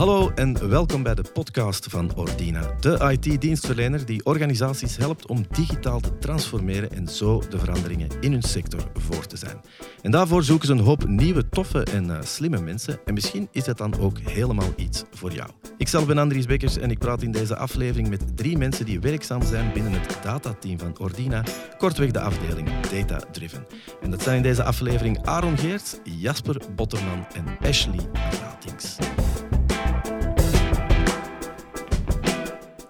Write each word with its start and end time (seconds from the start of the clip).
Hallo 0.00 0.30
en 0.34 0.68
welkom 0.68 1.02
bij 1.02 1.14
de 1.14 1.24
podcast 1.32 1.86
van 1.88 2.14
Ordina, 2.16 2.74
de 2.80 3.18
IT-dienstverlener 3.20 4.06
die 4.06 4.24
organisaties 4.24 4.96
helpt 4.96 5.26
om 5.26 5.44
digitaal 5.50 6.00
te 6.00 6.18
transformeren 6.18 6.90
en 6.90 7.08
zo 7.08 7.42
de 7.48 7.58
veranderingen 7.58 8.08
in 8.20 8.32
hun 8.32 8.42
sector 8.42 8.80
voor 8.94 9.26
te 9.26 9.36
zijn. 9.36 9.60
En 10.02 10.10
daarvoor 10.10 10.42
zoeken 10.42 10.66
ze 10.66 10.72
een 10.72 10.78
hoop 10.78 11.08
nieuwe, 11.08 11.48
toffe 11.48 11.82
en 11.82 12.04
uh, 12.04 12.18
slimme 12.22 12.60
mensen 12.60 13.00
en 13.04 13.14
misschien 13.14 13.48
is 13.52 13.64
dat 13.64 13.78
dan 13.78 13.98
ook 13.98 14.18
helemaal 14.18 14.72
iets 14.76 15.04
voor 15.10 15.32
jou. 15.32 15.50
Ikzelf 15.76 16.06
ben 16.06 16.18
Andries 16.18 16.46
Bekkers 16.46 16.76
en 16.76 16.90
ik 16.90 16.98
praat 16.98 17.22
in 17.22 17.32
deze 17.32 17.56
aflevering 17.56 18.08
met 18.08 18.36
drie 18.36 18.58
mensen 18.58 18.84
die 18.84 19.00
werkzaam 19.00 19.42
zijn 19.42 19.72
binnen 19.72 19.92
het 19.92 20.18
datateam 20.22 20.78
van 20.78 20.98
Ordina, 20.98 21.44
kortweg 21.78 22.10
de 22.10 22.20
afdeling 22.20 22.68
Data 22.80 23.18
Driven. 23.32 23.66
En 24.00 24.10
dat 24.10 24.22
zijn 24.22 24.36
in 24.36 24.42
deze 24.42 24.62
aflevering 24.62 25.26
Aaron 25.26 25.58
Geerts, 25.58 25.96
Jasper 26.04 26.56
Botterman 26.74 27.26
en 27.34 27.68
Ashley 27.68 28.08
Ratings. 28.42 28.96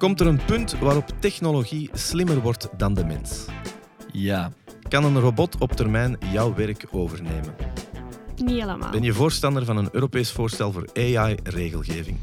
Komt 0.01 0.21
er 0.21 0.27
een 0.27 0.45
punt 0.45 0.79
waarop 0.79 1.13
technologie 1.19 1.91
slimmer 1.93 2.41
wordt 2.41 2.69
dan 2.77 2.95
de 2.95 3.05
mens? 3.05 3.45
Ja. 4.13 4.53
Kan 4.89 5.05
een 5.05 5.21
robot 5.21 5.59
op 5.59 5.73
termijn 5.73 6.19
jouw 6.33 6.55
werk 6.55 6.87
overnemen? 6.91 7.55
Niet 8.37 8.61
helemaal. 8.61 8.91
Ben 8.91 9.03
je 9.03 9.13
voorstander 9.13 9.65
van 9.65 9.77
een 9.77 9.89
Europees 9.93 10.33
voorstel 10.33 10.73
voor 10.73 10.89
AI-regelgeving? 10.95 12.19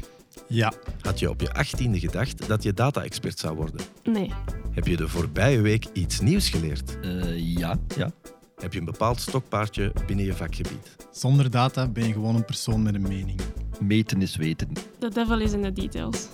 Ja. 0.48 0.72
Had 1.00 1.18
je 1.18 1.30
op 1.30 1.40
je 1.40 1.52
achttiende 1.52 1.98
gedacht 1.98 2.48
dat 2.48 2.62
je 2.62 2.74
data-expert 2.74 3.38
zou 3.38 3.56
worden? 3.56 3.80
Nee. 4.04 4.32
Heb 4.70 4.86
je 4.86 4.96
de 4.96 5.08
voorbije 5.08 5.60
week 5.60 5.86
iets 5.92 6.20
nieuws 6.20 6.48
geleerd? 6.48 6.98
Uh, 7.04 7.56
ja. 7.56 7.78
ja. 7.96 8.10
Heb 8.56 8.72
je 8.72 8.78
een 8.78 8.84
bepaald 8.84 9.20
stokpaardje 9.20 9.92
binnen 10.06 10.24
je 10.24 10.34
vakgebied? 10.34 10.96
Zonder 11.10 11.50
data 11.50 11.88
ben 11.88 12.06
je 12.06 12.12
gewoon 12.12 12.34
een 12.34 12.44
persoon 12.44 12.82
met 12.82 12.94
een 12.94 13.08
mening. 13.08 13.40
Meten 13.80 14.22
is 14.22 14.36
weten. 14.36 14.72
The 14.98 15.08
devil 15.08 15.40
is 15.40 15.52
in 15.52 15.62
the 15.62 15.72
details. 15.72 16.28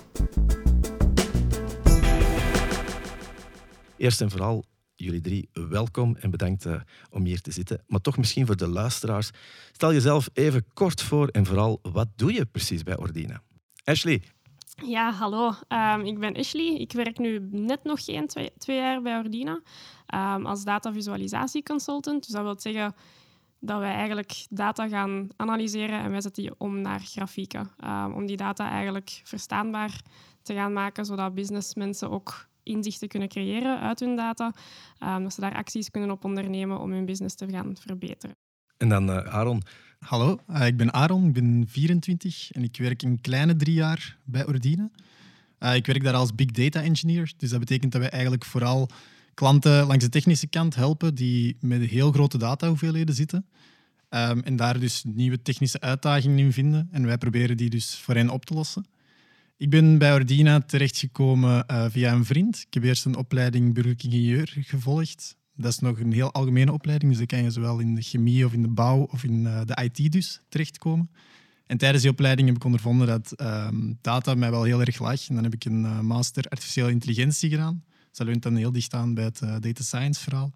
Eerst 3.97 4.21
en 4.21 4.29
vooral, 4.29 4.63
jullie 4.95 5.21
drie, 5.21 5.49
welkom 5.53 6.15
en 6.15 6.29
bedankt 6.29 6.65
uh, 6.65 6.81
om 7.09 7.25
hier 7.25 7.41
te 7.41 7.51
zitten. 7.51 7.83
Maar 7.87 8.01
toch 8.01 8.17
misschien 8.17 8.45
voor 8.45 8.55
de 8.55 8.67
luisteraars, 8.67 9.29
stel 9.71 9.93
jezelf 9.93 10.29
even 10.33 10.65
kort 10.73 11.01
voor 11.01 11.27
en 11.27 11.45
vooral, 11.45 11.79
wat 11.81 12.07
doe 12.15 12.33
je 12.33 12.45
precies 12.45 12.83
bij 12.83 12.97
Ordina? 12.97 13.41
Ashley. 13.83 14.21
Ja, 14.85 15.11
hallo. 15.11 15.53
Um, 15.69 16.05
ik 16.05 16.19
ben 16.19 16.35
Ashley. 16.35 16.75
Ik 16.77 16.91
werk 16.91 17.17
nu 17.17 17.47
net 17.51 17.83
nog 17.83 18.05
geen 18.05 18.27
twee, 18.57 18.77
jaar 18.77 19.01
bij 19.01 19.17
Ordina 19.17 19.61
um, 20.15 20.45
als 20.45 20.63
datavisualisatieconsultant. 20.63 22.23
Dus 22.23 22.31
dat 22.31 22.43
wil 22.43 22.59
zeggen 22.59 22.95
dat 23.59 23.79
wij 23.79 23.93
eigenlijk 23.93 24.45
data 24.49 24.87
gaan 24.87 25.27
analyseren 25.35 25.99
en 25.99 26.11
wij 26.11 26.21
zetten 26.21 26.43
die 26.43 26.53
om 26.57 26.81
naar 26.81 26.99
grafieken. 26.99 27.71
Um, 27.83 28.13
om 28.13 28.25
die 28.25 28.37
data 28.37 28.69
eigenlijk 28.69 29.21
verstaanbaar 29.23 30.01
te 30.41 30.53
gaan 30.53 30.73
maken, 30.73 31.05
zodat 31.05 31.33
businessmensen 31.33 32.09
ook 32.09 32.47
inzichten 32.65 33.07
kunnen 33.07 33.27
creëren 33.27 33.79
uit 33.79 33.99
hun 33.99 34.15
data. 34.15 34.53
Um, 35.03 35.23
dat 35.23 35.33
ze 35.33 35.41
daar 35.41 35.55
acties 35.55 35.91
kunnen 35.91 36.11
op 36.11 36.23
ondernemen 36.23 36.79
om 36.79 36.91
hun 36.91 37.05
business 37.05 37.35
te 37.35 37.49
gaan 37.49 37.75
verbeteren. 37.79 38.35
En 38.77 38.89
dan 38.89 39.09
uh, 39.09 39.17
Aaron. 39.17 39.61
Hallo, 39.99 40.39
uh, 40.49 40.65
ik 40.65 40.77
ben 40.77 40.93
Aaron, 40.93 41.27
ik 41.27 41.33
ben 41.33 41.65
24 41.67 42.51
en 42.51 42.63
ik 42.63 42.77
werk 42.77 43.01
een 43.01 43.21
kleine 43.21 43.55
drie 43.55 43.73
jaar 43.73 44.17
bij 44.23 44.47
Ordine. 44.47 44.91
Uh, 45.59 45.75
ik 45.75 45.85
werk 45.85 46.03
daar 46.03 46.13
als 46.13 46.35
Big 46.35 46.51
Data 46.51 46.81
Engineer, 46.81 47.33
dus 47.37 47.49
dat 47.49 47.59
betekent 47.59 47.91
dat 47.91 48.01
wij 48.01 48.09
eigenlijk 48.09 48.45
vooral 48.45 48.89
klanten 49.33 49.85
langs 49.85 50.03
de 50.03 50.09
technische 50.09 50.47
kant 50.47 50.75
helpen 50.75 51.15
die 51.15 51.57
met 51.59 51.81
heel 51.81 52.11
grote 52.11 52.37
datahoeveelheden 52.37 53.15
zitten. 53.15 53.45
Um, 54.09 54.39
en 54.39 54.55
daar 54.55 54.79
dus 54.79 55.03
nieuwe 55.03 55.41
technische 55.41 55.79
uitdagingen 55.79 56.37
in 56.37 56.53
vinden. 56.53 56.87
En 56.91 57.05
wij 57.05 57.17
proberen 57.17 57.57
die 57.57 57.69
dus 57.69 57.95
voor 57.95 58.15
hen 58.15 58.29
op 58.29 58.45
te 58.45 58.53
lossen. 58.53 58.85
Ik 59.57 59.69
ben 59.69 59.97
bij 59.97 60.13
Ordina 60.13 60.59
terechtgekomen 60.59 61.63
uh, 61.71 61.85
via 61.89 62.13
een 62.13 62.25
vriend. 62.25 62.63
Ik 62.67 62.73
heb 62.73 62.83
eerst 62.83 63.05
een 63.05 63.15
opleiding 63.15 63.73
burgerlijk 63.73 64.03
ingenieur 64.03 64.55
gevolgd. 64.59 65.37
Dat 65.55 65.71
is 65.71 65.79
nog 65.79 65.99
een 65.99 66.11
heel 66.11 66.31
algemene 66.31 66.71
opleiding, 66.71 67.09
dus 67.09 67.17
dan 67.17 67.27
kan 67.27 67.43
je 67.43 67.51
zowel 67.51 67.79
in 67.79 67.95
de 67.95 68.01
chemie 68.01 68.45
of 68.45 68.53
in 68.53 68.61
de 68.61 68.67
bouw 68.67 69.07
of 69.11 69.23
in 69.23 69.43
uh, 69.43 69.61
de 69.65 69.83
IT 69.83 70.11
dus 70.11 70.41
terechtkomen. 70.49 71.11
En 71.65 71.77
tijdens 71.77 72.01
die 72.01 72.11
opleiding 72.11 72.47
heb 72.47 72.57
ik 72.57 72.63
ondervonden 72.63 73.07
dat 73.07 73.41
um, 73.41 73.97
data 74.01 74.33
mij 74.33 74.51
wel 74.51 74.63
heel 74.63 74.79
erg 74.79 74.99
lag. 74.99 75.29
En 75.29 75.35
dan 75.35 75.43
heb 75.43 75.53
ik 75.53 75.65
een 75.65 75.83
uh, 75.83 75.99
master 75.99 76.43
artificiële 76.43 76.91
intelligentie 76.91 77.49
gedaan. 77.49 77.83
Dus 78.09 78.17
dat 78.17 78.27
leunt 78.27 78.43
dan 78.43 78.55
heel 78.55 78.71
dicht 78.71 78.93
aan 78.93 79.13
bij 79.13 79.23
het 79.23 79.39
data 79.39 79.83
science 79.83 80.21
verhaal. 80.21 80.51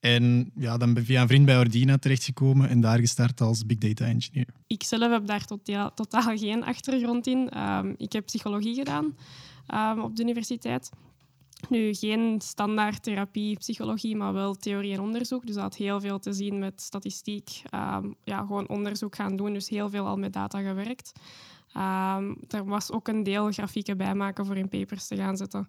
En 0.00 0.50
ja, 0.54 0.76
dan 0.76 0.92
ben 0.92 1.02
ik 1.02 1.08
via 1.08 1.22
een 1.22 1.28
vriend 1.28 1.46
bij 1.46 1.58
Ordina 1.58 1.98
terechtgekomen 1.98 2.68
en 2.68 2.80
daar 2.80 2.98
gestart 2.98 3.40
als 3.40 3.66
Big 3.66 3.78
Data 3.78 4.04
Engineer. 4.04 4.46
Ik 4.66 4.82
zelf 4.82 5.10
heb 5.10 5.26
daar 5.26 5.44
totaal, 5.44 5.94
totaal 5.94 6.36
geen 6.36 6.64
achtergrond 6.64 7.26
in. 7.26 7.58
Um, 7.58 7.94
ik 7.96 8.12
heb 8.12 8.26
psychologie 8.26 8.74
gedaan 8.74 9.16
um, 9.74 10.00
op 10.00 10.16
de 10.16 10.22
universiteit. 10.22 10.90
Nu, 11.68 11.94
geen 11.94 12.40
standaard 12.40 13.02
therapie, 13.02 13.56
psychologie, 13.56 14.16
maar 14.16 14.32
wel 14.32 14.54
theorie 14.54 14.92
en 14.92 15.00
onderzoek. 15.00 15.46
Dus 15.46 15.54
dat 15.54 15.64
had 15.64 15.76
heel 15.76 16.00
veel 16.00 16.18
te 16.18 16.32
zien 16.32 16.58
met 16.58 16.80
statistiek. 16.80 17.62
Um, 17.74 18.14
ja, 18.24 18.38
gewoon 18.38 18.68
onderzoek 18.68 19.16
gaan 19.16 19.36
doen, 19.36 19.52
dus 19.52 19.68
heel 19.68 19.90
veel 19.90 20.06
al 20.06 20.16
met 20.16 20.32
data 20.32 20.60
gewerkt. 20.60 21.12
er 22.48 22.64
was 22.64 22.92
ook 22.92 23.08
een 23.08 23.22
deel 23.22 23.52
grafieken 23.52 23.96
bijmaken 23.96 24.46
voor 24.46 24.56
in 24.56 24.68
papers 24.68 25.06
te 25.06 25.16
gaan 25.16 25.36
zetten 25.36 25.68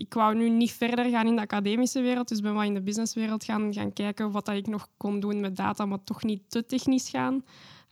ik 0.00 0.14
wou 0.14 0.34
nu 0.34 0.48
niet 0.48 0.72
verder 0.72 1.10
gaan 1.10 1.26
in 1.26 1.36
de 1.36 1.42
academische 1.42 2.00
wereld, 2.00 2.28
dus 2.28 2.40
ben 2.40 2.54
wat 2.54 2.64
in 2.64 2.74
de 2.74 2.82
businesswereld 2.82 3.44
gaan, 3.44 3.72
gaan 3.72 3.92
kijken 3.92 4.30
wat 4.30 4.46
dat 4.46 4.54
ik 4.54 4.66
nog 4.66 4.88
kon 4.96 5.20
doen 5.20 5.40
met 5.40 5.56
data, 5.56 5.84
maar 5.84 6.04
toch 6.04 6.22
niet 6.22 6.42
te 6.48 6.66
technisch 6.66 7.08
gaan. 7.08 7.44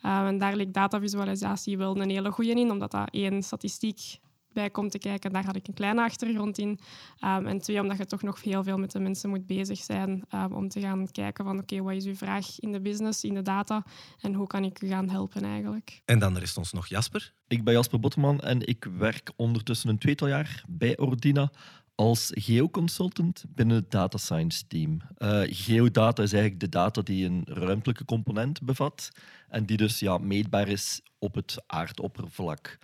Uh, 0.04 0.26
en 0.26 0.38
daar 0.38 0.56
leek 0.56 0.74
datavisualisatie 0.74 1.78
wel 1.78 2.00
een 2.00 2.10
hele 2.10 2.30
goede 2.30 2.50
in, 2.50 2.70
omdat 2.70 2.90
dat 2.90 3.10
één 3.10 3.42
statistiek 3.42 4.18
bij 4.52 4.70
komt 4.70 4.90
te 4.90 4.98
kijken. 4.98 5.32
Daar 5.32 5.44
had 5.44 5.56
ik 5.56 5.68
een 5.68 5.74
kleine 5.74 6.02
achtergrond 6.02 6.58
in. 6.58 6.78
Um, 7.24 7.46
en 7.46 7.58
twee, 7.58 7.80
omdat 7.80 7.96
je 7.96 8.06
toch 8.06 8.22
nog 8.22 8.42
heel 8.42 8.62
veel 8.62 8.78
met 8.78 8.92
de 8.92 8.98
mensen 8.98 9.30
moet 9.30 9.46
bezig 9.46 9.78
zijn 9.78 10.24
um, 10.34 10.52
om 10.52 10.68
te 10.68 10.80
gaan 10.80 11.10
kijken 11.10 11.44
van 11.44 11.58
oké, 11.58 11.74
okay, 11.74 11.82
wat 11.82 11.94
is 11.94 12.04
uw 12.04 12.14
vraag 12.14 12.60
in 12.60 12.72
de 12.72 12.80
business, 12.80 13.24
in 13.24 13.34
de 13.34 13.42
data 13.42 13.84
en 14.20 14.34
hoe 14.34 14.46
kan 14.46 14.64
ik 14.64 14.82
u 14.82 14.88
gaan 14.88 15.08
helpen 15.08 15.42
eigenlijk. 15.42 16.02
En 16.04 16.18
dan 16.18 16.38
rest 16.38 16.56
ons 16.56 16.72
nog 16.72 16.86
Jasper. 16.86 17.34
Ik 17.48 17.64
ben 17.64 17.74
Jasper 17.74 18.00
Botteman 18.00 18.40
en 18.40 18.66
ik 18.66 18.86
werk 18.98 19.32
ondertussen 19.36 19.88
een 19.88 19.98
tweetal 19.98 20.28
jaar 20.28 20.64
bij 20.68 20.98
Ordina 20.98 21.50
als 21.98 22.30
geoconsultant 22.34 23.44
binnen 23.48 23.76
het 23.76 23.90
data 23.90 24.18
science 24.18 24.66
team. 24.66 25.00
Uh, 25.18 25.40
geodata 25.44 26.22
is 26.22 26.32
eigenlijk 26.32 26.60
de 26.60 26.68
data 26.68 27.02
die 27.02 27.26
een 27.26 27.42
ruimtelijke 27.44 28.04
component 28.04 28.62
bevat 28.62 29.10
en 29.48 29.66
die 29.66 29.76
dus 29.76 29.98
ja, 29.98 30.18
meetbaar 30.18 30.68
is 30.68 31.00
op 31.18 31.34
het 31.34 31.62
aardoppervlak. 31.66 32.78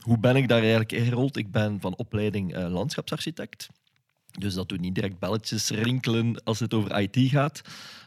Hoe 0.00 0.18
ben 0.18 0.36
ik 0.36 0.48
daar 0.48 0.60
eigenlijk 0.60 0.92
ingerold? 0.92 1.36
Ik 1.36 1.50
ben 1.50 1.80
van 1.80 1.96
opleiding 1.96 2.56
uh, 2.56 2.72
landschapsarchitect. 2.72 3.68
Dus 4.40 4.54
dat 4.54 4.68
doet 4.68 4.80
niet 4.80 4.94
direct 4.94 5.18
belletjes 5.18 5.70
rinkelen 5.70 6.42
als 6.44 6.58
het 6.58 6.74
over 6.74 7.00
IT 7.00 7.30
gaat. 7.30 7.62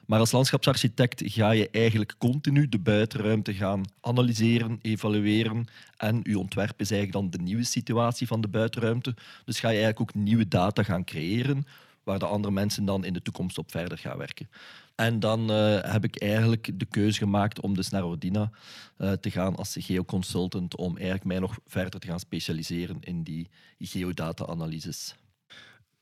Maar 0.05 0.19
als 0.19 0.31
landschapsarchitect 0.31 1.21
ga 1.25 1.51
je 1.51 1.69
eigenlijk 1.69 2.15
continu 2.17 2.69
de 2.69 2.79
buitenruimte 2.79 3.53
gaan 3.53 3.83
analyseren, 4.01 4.79
evalueren. 4.81 5.65
En 5.97 6.19
je 6.23 6.39
ontwerp 6.39 6.79
is 6.79 6.91
eigenlijk 6.91 7.21
dan 7.21 7.39
de 7.39 7.45
nieuwe 7.45 7.63
situatie 7.63 8.27
van 8.27 8.41
de 8.41 8.47
buitenruimte. 8.47 9.15
Dus 9.45 9.59
ga 9.59 9.69
je 9.69 9.81
eigenlijk 9.81 10.01
ook 10.01 10.23
nieuwe 10.23 10.47
data 10.47 10.83
gaan 10.83 11.03
creëren, 11.03 11.65
waar 12.03 12.19
de 12.19 12.25
andere 12.25 12.53
mensen 12.53 12.85
dan 12.85 13.05
in 13.05 13.13
de 13.13 13.21
toekomst 13.21 13.57
op 13.57 13.71
verder 13.71 13.97
gaan 13.97 14.17
werken. 14.17 14.49
En 14.95 15.19
dan 15.19 15.51
uh, 15.51 15.81
heb 15.81 16.03
ik 16.03 16.21
eigenlijk 16.21 16.79
de 16.79 16.85
keuze 16.85 17.17
gemaakt 17.17 17.61
om 17.61 17.75
dus 17.75 17.89
naar 17.89 18.05
Ordina 18.05 18.51
uh, 18.97 19.11
te 19.11 19.31
gaan 19.31 19.55
als 19.55 19.75
geoconsultant, 19.79 20.75
om 20.75 20.95
eigenlijk 20.95 21.25
mij 21.25 21.39
nog 21.39 21.59
verder 21.67 21.99
te 21.99 22.07
gaan 22.07 22.19
specialiseren 22.19 22.97
in 22.99 23.23
die 23.23 23.49
geodata-analyses. 23.79 25.15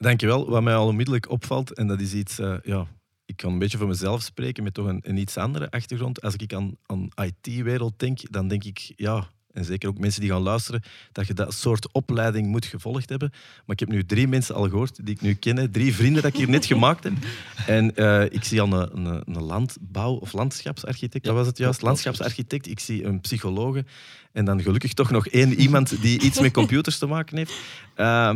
Dankjewel. 0.02 0.50
Wat 0.50 0.64
mij 0.64 0.76
al 0.76 0.88
onmiddellijk 0.88 1.30
opvalt, 1.30 1.74
en 1.74 1.88
dat 1.88 2.00
is 2.00 2.14
iets, 2.14 2.40
uh, 2.40 2.56
ja, 2.64 2.88
ik 3.26 3.38
kan 3.38 3.52
een 3.52 3.60
beetje 3.60 3.78
voor 3.78 3.88
mezelf 3.88 4.22
spreken 4.22 4.64
met 4.64 4.74
toch 4.74 4.86
een, 4.86 5.00
een 5.04 5.18
iets 5.18 5.38
andere 5.38 5.72
achtergrond. 5.72 6.22
Als 6.22 6.36
ik 6.36 6.54
aan, 6.54 6.76
aan 6.86 7.10
IT-wereld 7.16 8.00
denk, 8.00 8.32
dan 8.32 8.48
denk 8.48 8.64
ik, 8.64 8.94
ja, 8.96 9.28
en 9.52 9.66
zeker 9.66 9.90
ook 9.90 9.98
mensen 9.98 10.22
die 10.22 10.30
gaan 10.30 10.42
luisteren, 10.42 10.82
dat 11.12 11.28
je 11.28 11.34
dat 11.34 11.54
soort 11.54 11.92
opleiding 11.92 12.48
moet 12.48 12.66
gevolgd 12.66 13.10
hebben. 13.10 13.30
Maar 13.32 13.76
ik 13.76 13.80
heb 13.80 13.90
nu 13.90 14.06
drie 14.06 14.28
mensen 14.28 14.56
al 14.56 14.70
gehoord 14.70 15.06
die 15.06 15.16
ik 15.16 15.22
nu 15.22 15.34
ken, 15.34 15.72
drie 15.72 15.96
vrienden 15.96 16.22
dat 16.22 16.32
ik 16.32 16.38
hier 16.38 16.50
net 16.50 16.66
gemaakt 16.66 17.04
heb. 17.04 17.14
En 17.68 17.92
uh, 17.96 18.24
ik 18.24 18.44
zie 18.44 18.62
al 18.62 18.74
een, 18.74 19.06
een, 19.06 19.24
een, 19.26 19.44
landbouw- 19.44 20.18
of 20.18 20.34
landschapsarchitect, 20.34 21.26
ja, 21.26 21.34
was 21.34 21.48
het 21.48 21.58
juist? 21.58 21.82
Landschapsarchitect, 21.82 22.68
ik 22.68 22.80
zie 22.80 23.04
een 23.04 23.22
psychologe 23.22 23.86
en 24.32 24.46
dan 24.46 24.62
gelukkig 24.62 24.94
toch 24.94 25.12
nog 25.12 25.28
één 25.28 25.54
iemand 25.54 26.02
die 26.02 26.22
iets 26.22 26.40
met 26.40 26.52
computers 26.54 26.98
te 26.98 27.06
maken 27.06 27.38
heeft. 27.38 27.54
Uh, 27.98 28.36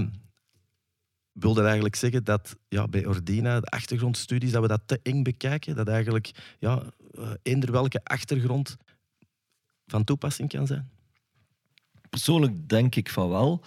wilde 1.39 1.63
eigenlijk 1.63 1.95
zeggen 1.95 2.23
dat 2.23 2.55
ja, 2.67 2.87
bij 2.87 3.05
Ordina, 3.05 3.59
de 3.59 3.67
achtergrondstudies, 3.67 4.51
dat 4.51 4.61
we 4.61 4.67
dat 4.67 4.81
te 4.85 4.99
eng 5.03 5.23
bekijken. 5.23 5.75
Dat 5.75 5.87
eigenlijk 5.87 6.31
ja, 6.59 6.83
uh, 7.11 7.29
eender 7.41 7.71
welke 7.71 8.03
achtergrond 8.03 8.77
van 9.85 10.03
toepassing 10.03 10.49
kan 10.49 10.67
zijn? 10.67 10.89
Persoonlijk 12.09 12.69
denk 12.69 12.95
ik 12.95 13.09
van 13.09 13.29
wel. 13.29 13.63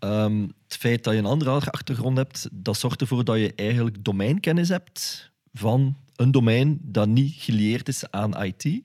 Um, 0.00 0.52
het 0.64 0.76
feit 0.76 1.04
dat 1.04 1.12
je 1.12 1.18
een 1.18 1.26
andere 1.26 1.50
achtergrond 1.70 2.16
hebt, 2.16 2.48
dat 2.52 2.76
zorgt 2.76 3.00
ervoor 3.00 3.24
dat 3.24 3.38
je 3.38 3.54
eigenlijk 3.54 4.04
domeinkennis 4.04 4.68
hebt 4.68 5.30
van 5.52 5.96
een 6.16 6.30
domein 6.30 6.78
dat 6.82 7.08
niet 7.08 7.34
geleerd 7.36 7.88
is 7.88 8.10
aan 8.10 8.44
IT. 8.44 8.82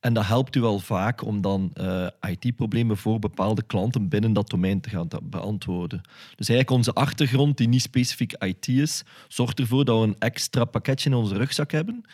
En 0.00 0.14
dat 0.14 0.26
helpt 0.26 0.56
u 0.56 0.60
wel 0.60 0.78
vaak 0.78 1.24
om 1.24 1.40
dan 1.40 1.70
uh, 1.74 2.06
IT-problemen 2.20 2.96
voor 2.96 3.18
bepaalde 3.18 3.62
klanten 3.62 4.08
binnen 4.08 4.32
dat 4.32 4.50
domein 4.50 4.80
te 4.80 4.88
gaan 4.88 5.08
beantwoorden. 5.22 6.00
Dus 6.36 6.48
eigenlijk 6.48 6.70
onze 6.70 6.92
achtergrond, 6.92 7.56
die 7.56 7.68
niet 7.68 7.82
specifiek 7.82 8.32
IT 8.32 8.68
is, 8.68 9.04
zorgt 9.28 9.58
ervoor 9.58 9.84
dat 9.84 10.00
we 10.00 10.06
een 10.06 10.18
extra 10.18 10.64
pakketje 10.64 11.10
in 11.10 11.16
onze 11.16 11.36
rugzak 11.36 11.70
hebben 11.70 12.04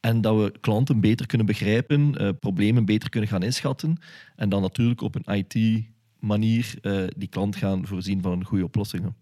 en 0.00 0.20
dat 0.20 0.36
we 0.36 0.58
klanten 0.60 1.00
beter 1.00 1.26
kunnen 1.26 1.46
begrijpen, 1.46 2.22
uh, 2.22 2.28
problemen 2.40 2.84
beter 2.84 3.08
kunnen 3.08 3.28
gaan 3.28 3.42
inschatten 3.42 3.98
en 4.36 4.48
dan 4.48 4.62
natuurlijk 4.62 5.00
op 5.00 5.14
een 5.14 5.34
IT-manier 5.36 6.74
uh, 6.82 7.06
die 7.16 7.28
klant 7.28 7.56
gaan 7.56 7.86
voorzien 7.86 8.22
van 8.22 8.44
goede 8.44 8.64
oplossingen. 8.64 9.16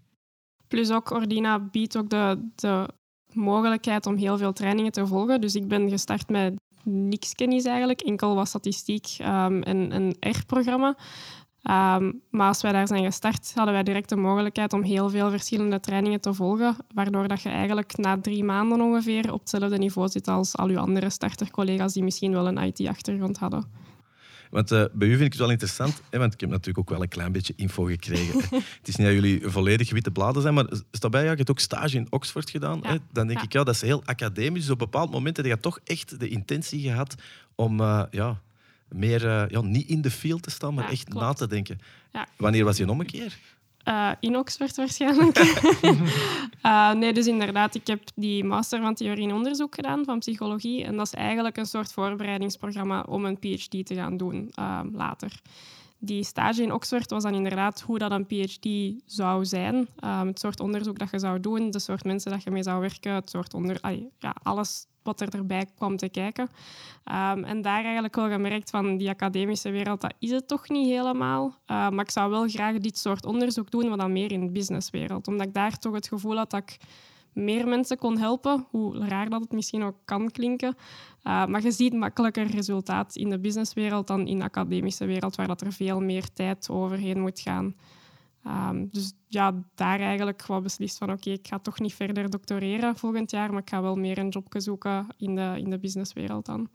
Plus 0.68 0.90
ook 0.90 1.10
Ordina 1.10 1.58
biedt 1.58 1.96
ook 1.96 2.10
de, 2.10 2.48
de 2.54 2.88
mogelijkheid 3.32 4.06
om 4.06 4.16
heel 4.16 4.38
veel 4.38 4.52
trainingen 4.52 4.92
te 4.92 5.06
volgen. 5.06 5.40
Dus 5.40 5.54
ik 5.54 5.68
ben 5.68 5.88
gestart 5.88 6.28
met 6.28 6.54
niks 6.88 7.34
kennis 7.34 7.64
eigenlijk, 7.64 8.00
enkel 8.00 8.34
wat 8.34 8.48
statistiek 8.48 9.16
um, 9.20 9.62
en 9.62 9.94
een 9.94 10.16
R-programma. 10.20 10.96
Um, 11.62 12.22
maar 12.30 12.48
als 12.48 12.62
wij 12.62 12.72
daar 12.72 12.86
zijn 12.86 13.04
gestart, 13.04 13.52
hadden 13.54 13.74
wij 13.74 13.82
direct 13.82 14.08
de 14.08 14.16
mogelijkheid 14.16 14.72
om 14.72 14.82
heel 14.82 15.10
veel 15.10 15.30
verschillende 15.30 15.80
trainingen 15.80 16.20
te 16.20 16.34
volgen, 16.34 16.76
waardoor 16.94 17.28
dat 17.28 17.42
je 17.42 17.48
eigenlijk 17.48 17.96
na 17.96 18.20
drie 18.20 18.44
maanden 18.44 18.80
ongeveer 18.80 19.32
op 19.32 19.40
hetzelfde 19.40 19.78
niveau 19.78 20.08
zit 20.08 20.28
als 20.28 20.56
al 20.56 20.68
uw 20.68 20.78
andere 20.78 21.10
startercollega's 21.10 21.92
die 21.92 22.02
misschien 22.02 22.32
wel 22.32 22.46
een 22.46 22.58
IT-achtergrond 22.58 23.38
hadden. 23.38 23.87
Want 24.50 24.72
uh, 24.72 24.84
bij 24.92 25.08
u 25.08 25.10
vind 25.10 25.24
ik 25.24 25.32
het 25.32 25.40
wel 25.40 25.50
interessant, 25.50 26.02
hè, 26.10 26.18
want 26.18 26.34
ik 26.34 26.40
heb 26.40 26.50
natuurlijk 26.50 26.78
ook 26.78 26.90
wel 26.90 27.02
een 27.02 27.08
klein 27.08 27.32
beetje 27.32 27.52
info 27.56 27.84
gekregen. 27.84 28.40
het 28.78 28.88
is 28.88 28.96
niet 28.96 29.06
dat 29.06 29.14
jullie 29.16 29.40
volledig 29.48 29.90
witte 29.90 30.10
bladen 30.10 30.42
zijn, 30.42 30.54
maar 30.54 30.66
staat 30.92 31.10
bij, 31.10 31.24
ja, 31.24 31.30
je 31.30 31.36
hebt 31.36 31.50
ook 31.50 31.58
stage 31.60 31.96
in 31.96 32.06
Oxford 32.10 32.50
gedaan. 32.50 32.78
Ja. 32.82 32.88
Hè? 32.88 32.96
Dan 33.12 33.26
denk 33.26 33.38
Ja. 33.38 33.44
ik, 33.44 33.52
ja, 33.52 33.64
dat 33.64 33.74
is 33.74 33.80
heel 33.80 34.02
academisch. 34.04 34.60
Dus 34.62 34.70
op 34.70 34.78
bepaalde 34.78 35.12
momenten 35.12 35.44
heb 35.44 35.54
je 35.54 35.60
toch 35.62 35.78
echt 35.84 36.20
de 36.20 36.28
intentie 36.28 36.80
gehad 36.80 37.14
om 37.54 37.80
eh, 37.80 38.02
ja, 38.10 38.40
meer 38.88 39.26
eh, 39.26 39.44
ja, 39.48 39.60
niet 39.60 39.88
in 39.88 40.00
de 40.02 40.10
field 40.10 40.42
te 40.42 40.50
staan, 40.50 40.74
maar 40.74 40.84
Ja, 40.84 40.90
echt 40.90 41.04
klopt. 41.04 41.20
na 41.26 41.32
te 41.32 41.46
denken. 41.46 41.80
Ja. 42.12 42.26
Wanneer 42.36 42.64
was 42.64 42.76
je 42.76 42.84
nog 42.84 42.96
een 43.78 43.84
keer? 43.84 43.94
Eh, 43.94 44.10
in 44.20 44.36
Oxford 44.36 44.76
waarschijnlijk. 44.76 45.36
Eh, 46.62 46.92
nee, 46.92 47.12
dus 47.12 47.26
inderdaad, 47.26 47.74
ik 47.74 47.86
heb 47.86 48.02
die 48.14 48.44
master 48.44 48.80
van 48.80 48.94
theorie 48.94 49.28
en 49.28 49.34
onderzoek 49.34 49.74
gedaan 49.74 50.04
van 50.04 50.18
psychologie. 50.18 50.84
En 50.84 50.96
dat 50.96 51.06
is 51.06 51.14
eigenlijk 51.14 51.56
een 51.56 51.66
soort 51.66 51.92
voorbereidingsprogramma 51.92 53.04
om 53.08 53.24
een 53.24 53.38
PhD 53.38 53.86
te 53.86 53.94
gaan 53.94 54.16
doen 54.16 54.50
eh, 54.54 54.80
later. 54.92 55.40
Die 55.98 56.24
stage 56.24 56.62
in 56.62 56.72
Oxford 56.72 57.10
was 57.10 57.22
dan 57.22 57.34
inderdaad 57.34 57.80
hoe 57.80 57.98
dat 57.98 58.10
een 58.10 58.26
PhD 58.26 58.68
zou 59.06 59.44
zijn. 59.44 59.88
Eh, 59.96 60.22
het 60.22 60.40
soort 60.40 60.60
onderzoek 60.60 60.98
dat 60.98 61.10
je 61.10 61.18
zou 61.18 61.40
doen, 61.40 61.70
de 61.70 61.78
soort 61.78 62.04
mensen 62.04 62.30
dat 62.30 62.42
je 62.42 62.50
mee 62.50 62.62
zou 62.62 62.80
werken, 62.80 63.12
het 63.12 63.30
soort 63.30 63.54
onder... 63.54 63.80
ja, 64.18 64.34
alles 64.42 64.86
wat 65.08 65.20
er 65.20 65.34
erbij 65.34 65.66
kwam 65.76 65.96
te 65.96 66.08
kijken. 66.08 66.48
Ehm, 67.04 67.44
en 67.44 67.62
daar 67.62 67.82
eigenlijk 67.84 68.16
wel 68.16 68.28
gemerkt 68.28 68.70
van 68.70 68.96
die 68.96 69.08
academische 69.08 69.70
wereld, 69.70 70.00
dat 70.00 70.14
is 70.18 70.30
het 70.30 70.48
toch 70.48 70.68
niet 70.68 70.88
helemaal. 70.88 71.46
Uh, 71.46 71.54
maar 71.66 72.04
ik 72.04 72.10
zou 72.10 72.30
wel 72.30 72.48
graag 72.48 72.78
dit 72.78 72.98
soort 72.98 73.26
onderzoek 73.26 73.70
doen, 73.70 73.88
maar 73.88 73.98
dan 73.98 74.12
meer 74.12 74.32
in 74.32 74.40
de 74.40 74.52
businesswereld. 74.52 75.28
Omdat 75.28 75.46
ik 75.46 75.54
daar 75.54 75.78
toch 75.78 75.94
het 75.94 76.08
gevoel 76.08 76.36
had 76.36 76.50
dat 76.50 76.62
ik 76.62 76.76
meer 77.32 77.68
mensen 77.68 77.98
kon 77.98 78.18
helpen, 78.18 78.66
hoe 78.70 79.06
raar 79.06 79.28
dat 79.28 79.40
het 79.40 79.52
misschien 79.52 79.82
ook 79.82 79.96
kan 80.04 80.30
klinken. 80.30 80.76
Uh, 81.24 81.46
maar 81.46 81.62
je 81.62 81.70
ziet 81.70 81.94
makkelijker 81.94 82.46
resultaat 82.46 83.16
in 83.16 83.30
de 83.30 83.38
businesswereld 83.38 84.06
dan 84.06 84.26
in 84.26 84.38
de 84.38 84.44
academische 84.44 85.06
wereld, 85.06 85.36
waar 85.36 85.46
dat 85.46 85.60
er 85.60 85.72
veel 85.72 86.00
meer 86.00 86.32
tijd 86.32 86.70
overheen 86.70 87.20
moet 87.20 87.40
gaan. 87.40 87.74
Um, 88.48 88.88
dus 88.90 89.12
ja, 89.26 89.54
daar 89.74 90.00
eigenlijk 90.00 90.46
wel 90.46 90.60
beslist 90.60 90.98
van 90.98 91.10
oké, 91.10 91.30
ik 91.30 91.46
ga 91.46 91.58
toch 91.58 91.80
niet 91.80 91.94
verder 91.94 92.30
doctoreren 92.30 92.96
volgend 92.96 93.30
jaar, 93.30 93.50
maar 93.50 93.62
ik 93.62 93.68
ga 93.70 93.82
wel 93.82 93.96
meer 93.96 94.18
een 94.18 94.28
job 94.28 94.54
zoeken 94.56 95.06
in 95.16 95.34
de, 95.34 95.54
in 95.56 95.70
de 95.70 95.78
businesswereld 95.78 96.46
dan. 96.46 96.68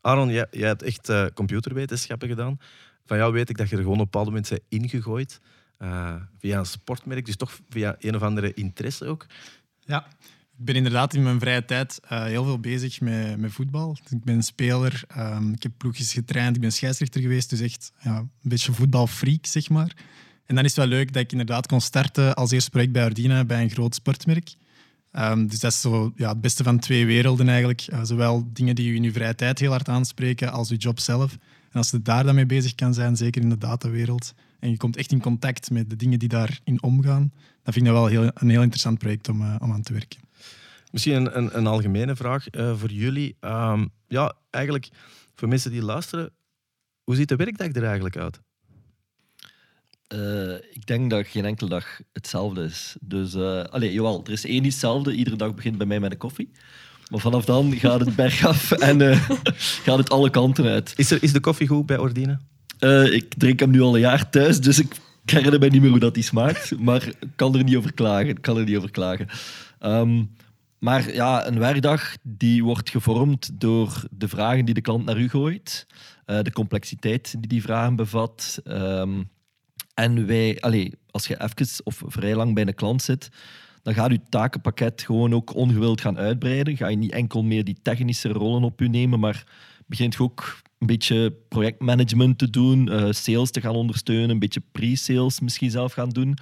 Aaron, 0.00 0.28
jij, 0.28 0.46
jij 0.50 0.68
hebt 0.68 0.82
echt 0.82 1.08
eh, 1.08 1.26
computerwetenschappen 1.34 2.28
gedaan. 2.28 2.58
Van 3.06 3.16
jou 3.16 3.32
weet 3.32 3.48
ik 3.48 3.56
dat 3.56 3.68
je 3.68 3.76
er 3.76 3.82
gewoon 3.82 3.98
op 3.98 4.04
een 4.04 4.10
bepaald 4.10 4.26
moment 4.26 4.48
bent 4.48 4.62
ingegooid. 4.68 5.40
eh, 5.78 6.14
via 6.38 6.58
een 6.58 6.66
sportmerk, 6.66 7.26
dus 7.26 7.36
toch 7.36 7.58
via 7.68 7.96
een 7.98 8.14
of 8.14 8.22
andere 8.22 8.54
interesse 8.54 9.06
ook. 9.06 9.26
Ja, 9.80 10.06
ik 10.58 10.64
ben 10.64 10.74
inderdaad 10.74 11.14
in 11.14 11.22
mijn 11.22 11.40
vrije 11.40 11.64
tijd 11.64 12.00
eh, 12.08 12.24
heel 12.24 12.44
veel 12.44 12.58
bezig 12.58 13.00
met, 13.00 13.38
met 13.38 13.52
voetbal. 13.52 13.96
Ik 14.10 14.24
ben 14.24 14.42
speler, 14.42 15.04
ehm, 15.08 15.52
ik 15.52 15.62
heb 15.62 15.72
ploegjes 15.76 16.12
getraind, 16.12 16.54
ik 16.56 16.62
ben 16.62 16.72
scheidsrechter 16.72 17.20
geweest. 17.20 17.50
Dus 17.50 17.60
echt 17.60 17.92
ja, 18.00 18.16
een 18.16 18.30
beetje 18.42 18.72
voetbalfreak, 18.72 19.46
zeg 19.46 19.68
maar. 19.68 19.96
En 20.46 20.54
dan 20.54 20.64
is 20.64 20.76
het 20.76 20.88
wel 20.88 20.98
leuk 20.98 21.12
dat 21.12 21.22
ik 21.22 21.32
inderdaad 21.32 21.66
kon 21.66 21.80
starten 21.80 22.34
als 22.34 22.50
eerste 22.50 22.70
project 22.70 22.92
bij 22.92 23.04
Ordina, 23.04 23.44
bij 23.44 23.62
een 23.62 23.70
groot 23.70 23.94
sportmerk. 23.94 24.54
Ehm, 25.12 25.46
dus 25.46 25.60
dat 25.60 25.72
is 25.72 25.80
zo, 25.80 26.12
ja, 26.16 26.28
het 26.28 26.40
beste 26.40 26.62
van 26.62 26.78
twee 26.78 27.06
werelden 27.06 27.48
eigenlijk. 27.48 27.80
Eh, 27.80 28.00
zowel 28.02 28.48
dingen 28.52 28.74
die 28.74 28.86
je 28.86 28.94
in 28.94 29.02
je 29.02 29.12
vrije 29.12 29.34
tijd 29.34 29.58
heel 29.58 29.70
hard 29.70 29.88
aanspreken 29.88 30.52
als 30.52 30.68
je 30.68 30.76
job 30.76 30.98
zelf. 30.98 31.32
En 31.70 31.78
als 31.78 31.90
je 31.90 32.02
daar 32.02 32.24
dan 32.24 32.34
mee 32.34 32.46
bezig 32.46 32.74
kan 32.74 32.94
zijn, 32.94 33.16
zeker 33.16 33.42
in 33.42 33.48
de 33.48 33.58
datawereld, 33.58 34.34
en 34.58 34.70
je 34.70 34.76
komt 34.76 34.96
echt 34.96 35.12
in 35.12 35.20
contact 35.20 35.70
met 35.70 35.90
de 35.90 35.96
dingen 35.96 36.18
die 36.18 36.28
daarin 36.28 36.82
omgaan, 36.82 37.32
dan 37.62 37.72
vind 37.72 37.86
ik 37.86 37.92
dat 37.92 38.00
wel 38.00 38.06
heel, 38.06 38.30
een 38.34 38.50
heel 38.50 38.62
interessant 38.62 38.98
project 38.98 39.28
om, 39.28 39.42
eh, 39.42 39.56
om 39.58 39.72
aan 39.72 39.82
te 39.82 39.92
werken. 39.92 40.20
Misschien 40.90 41.36
een, 41.36 41.56
een, 41.56 41.66
algemene 41.66 42.16
vraag 42.16 42.48
eh, 42.48 42.76
voor 42.76 42.90
jullie. 42.90 43.36
Ehm, 43.40 43.86
ja, 44.08 44.34
eigenlijk 44.50 44.88
voor 45.34 45.48
mensen 45.48 45.70
die 45.70 45.82
luisteren, 45.82 46.30
hoe 47.04 47.14
ziet 47.14 47.28
de 47.28 47.36
werkdag 47.36 47.72
er 47.72 47.84
eigenlijk 47.84 48.16
uit? 48.16 48.40
Uh, 50.14 50.54
ik 50.72 50.86
denk 50.86 51.10
dat 51.10 51.26
geen 51.26 51.44
enkele 51.44 51.70
dag 51.70 52.00
hetzelfde 52.12 52.64
is. 52.64 52.96
Dus, 53.00 53.34
uh, 53.34 53.92
jawel, 53.92 54.24
er 54.24 54.32
is 54.32 54.46
één 54.46 54.64
hetzelfde. 54.64 55.14
Iedere 55.14 55.36
dag 55.36 55.54
begint 55.54 55.78
bij 55.78 55.86
mij 55.86 56.00
met 56.00 56.12
een 56.12 56.18
koffie. 56.18 56.50
Maar 57.10 57.20
vanaf 57.20 57.44
dan 57.44 57.72
gaat 57.72 58.00
het 58.00 58.16
bergaf 58.16 58.72
en 58.90 59.00
uh, 59.00 59.28
gaat 59.82 59.98
het 59.98 60.10
alle 60.10 60.30
kanten 60.30 60.66
uit. 60.66 60.92
Is, 60.96 61.10
er, 61.10 61.22
is 61.22 61.32
de 61.32 61.40
koffie 61.40 61.66
goed 61.66 61.86
bij 61.86 61.98
Ordine? 61.98 62.38
ik 63.10 63.34
drink 63.36 63.60
hem 63.60 63.70
nu 63.70 63.80
al 63.80 63.94
een 63.94 64.00
jaar 64.00 64.30
thuis, 64.30 64.60
dus 64.60 64.78
ik 64.78 64.96
herinner 65.24 65.60
me 65.60 65.68
niet 65.68 65.80
meer 65.80 65.90
hoe 65.90 65.98
dat 65.98 66.14
die 66.14 66.22
smaakt. 66.22 66.78
Maar 66.78 67.06
ik 67.06 67.16
kan 67.36 67.56
er 67.56 67.64
niet 67.64 67.76
over 67.76 67.92
klagen. 67.92 68.40
Kan 68.40 68.56
er 68.56 68.64
niet 68.64 68.76
over 68.76 68.90
klagen. 68.90 69.28
Um, 69.80 70.30
maar 70.78 71.14
ja, 71.14 71.46
een 71.46 71.58
werkdag 71.58 72.16
die 72.22 72.64
wordt 72.64 72.90
gevormd 72.90 73.50
door 73.60 74.04
de 74.10 74.28
vragen 74.28 74.64
die 74.64 74.74
de 74.74 74.80
klant 74.80 75.04
naar 75.04 75.18
u 75.18 75.28
gooit, 75.28 75.86
de 76.24 76.52
complexiteit 76.52 77.34
die 77.38 77.48
die 77.48 77.62
vragen 77.62 77.96
bevat. 77.96 78.60
Um, 78.64 79.30
en 79.94 80.26
wij, 80.26 80.60
allez, 80.60 80.90
als 81.10 81.26
je 81.26 81.42
even 81.42 81.84
of 81.84 82.02
vrij 82.06 82.34
lang 82.34 82.54
bij 82.54 82.66
een 82.66 82.74
klant 82.74 83.02
zit, 83.02 83.28
dan 83.82 83.94
gaat 83.94 84.10
je 84.10 84.20
takenpakket 84.28 85.02
gewoon 85.02 85.34
ook 85.34 85.54
ongewild 85.54 86.00
gaan 86.00 86.18
uitbreiden. 86.18 86.76
Ga 86.76 86.88
je 86.88 86.96
niet 86.96 87.12
enkel 87.12 87.42
meer 87.42 87.64
die 87.64 87.78
technische 87.82 88.28
rollen 88.28 88.62
op 88.62 88.80
je 88.80 88.88
nemen, 88.88 89.20
maar 89.20 89.44
begint 89.86 90.18
ook 90.18 90.60
een 90.78 90.86
beetje 90.86 91.34
projectmanagement 91.48 92.38
te 92.38 92.50
doen, 92.50 92.88
uh, 92.88 93.10
sales 93.10 93.50
te 93.50 93.60
gaan 93.60 93.74
ondersteunen, 93.74 94.30
een 94.30 94.38
beetje 94.38 94.62
pre-sales 94.72 95.40
misschien 95.40 95.70
zelf 95.70 95.92
gaan 95.92 96.08
doen. 96.08 96.38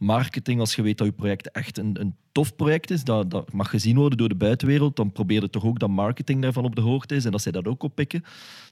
Marketing, 0.00 0.60
als 0.60 0.74
je 0.74 0.82
weet 0.82 0.98
dat 0.98 1.06
je 1.06 1.12
project 1.12 1.50
echt 1.50 1.78
een, 1.78 2.00
een 2.00 2.14
tof 2.32 2.56
project 2.56 2.90
is, 2.90 3.04
dat, 3.04 3.30
dat 3.30 3.52
mag 3.52 3.70
gezien 3.70 3.96
worden 3.96 4.18
door 4.18 4.28
de 4.28 4.34
buitenwereld, 4.34 4.96
dan 4.96 5.12
probeer 5.12 5.42
je 5.42 5.50
toch 5.50 5.64
ook 5.64 5.78
dat 5.78 5.88
marketing 5.88 6.42
daarvan 6.42 6.64
op 6.64 6.74
de 6.74 6.80
hoogte 6.80 7.14
is 7.14 7.24
en 7.24 7.30
dat 7.30 7.42
zij 7.42 7.52
dat 7.52 7.66
ook 7.66 7.82
oppikken. 7.82 8.24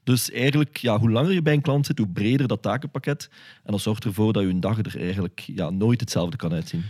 Dus 0.03 0.31
eigenlijk, 0.31 0.77
ja, 0.77 0.99
hoe 0.99 1.11
langer 1.11 1.31
je 1.31 1.41
bij 1.41 1.53
een 1.53 1.61
klant 1.61 1.85
zit, 1.85 1.97
hoe 1.97 2.07
breder 2.07 2.47
dat 2.47 2.61
takenpakket. 2.61 3.29
En 3.63 3.71
dat 3.71 3.81
zorgt 3.81 4.05
ervoor 4.05 4.33
dat 4.33 4.43
je 4.43 4.49
een 4.49 4.59
dag 4.59 4.77
er 4.77 5.01
eigenlijk 5.01 5.39
ja, 5.39 5.69
nooit 5.69 5.99
hetzelfde 5.99 6.37
kan 6.37 6.53
uitzien. 6.53 6.83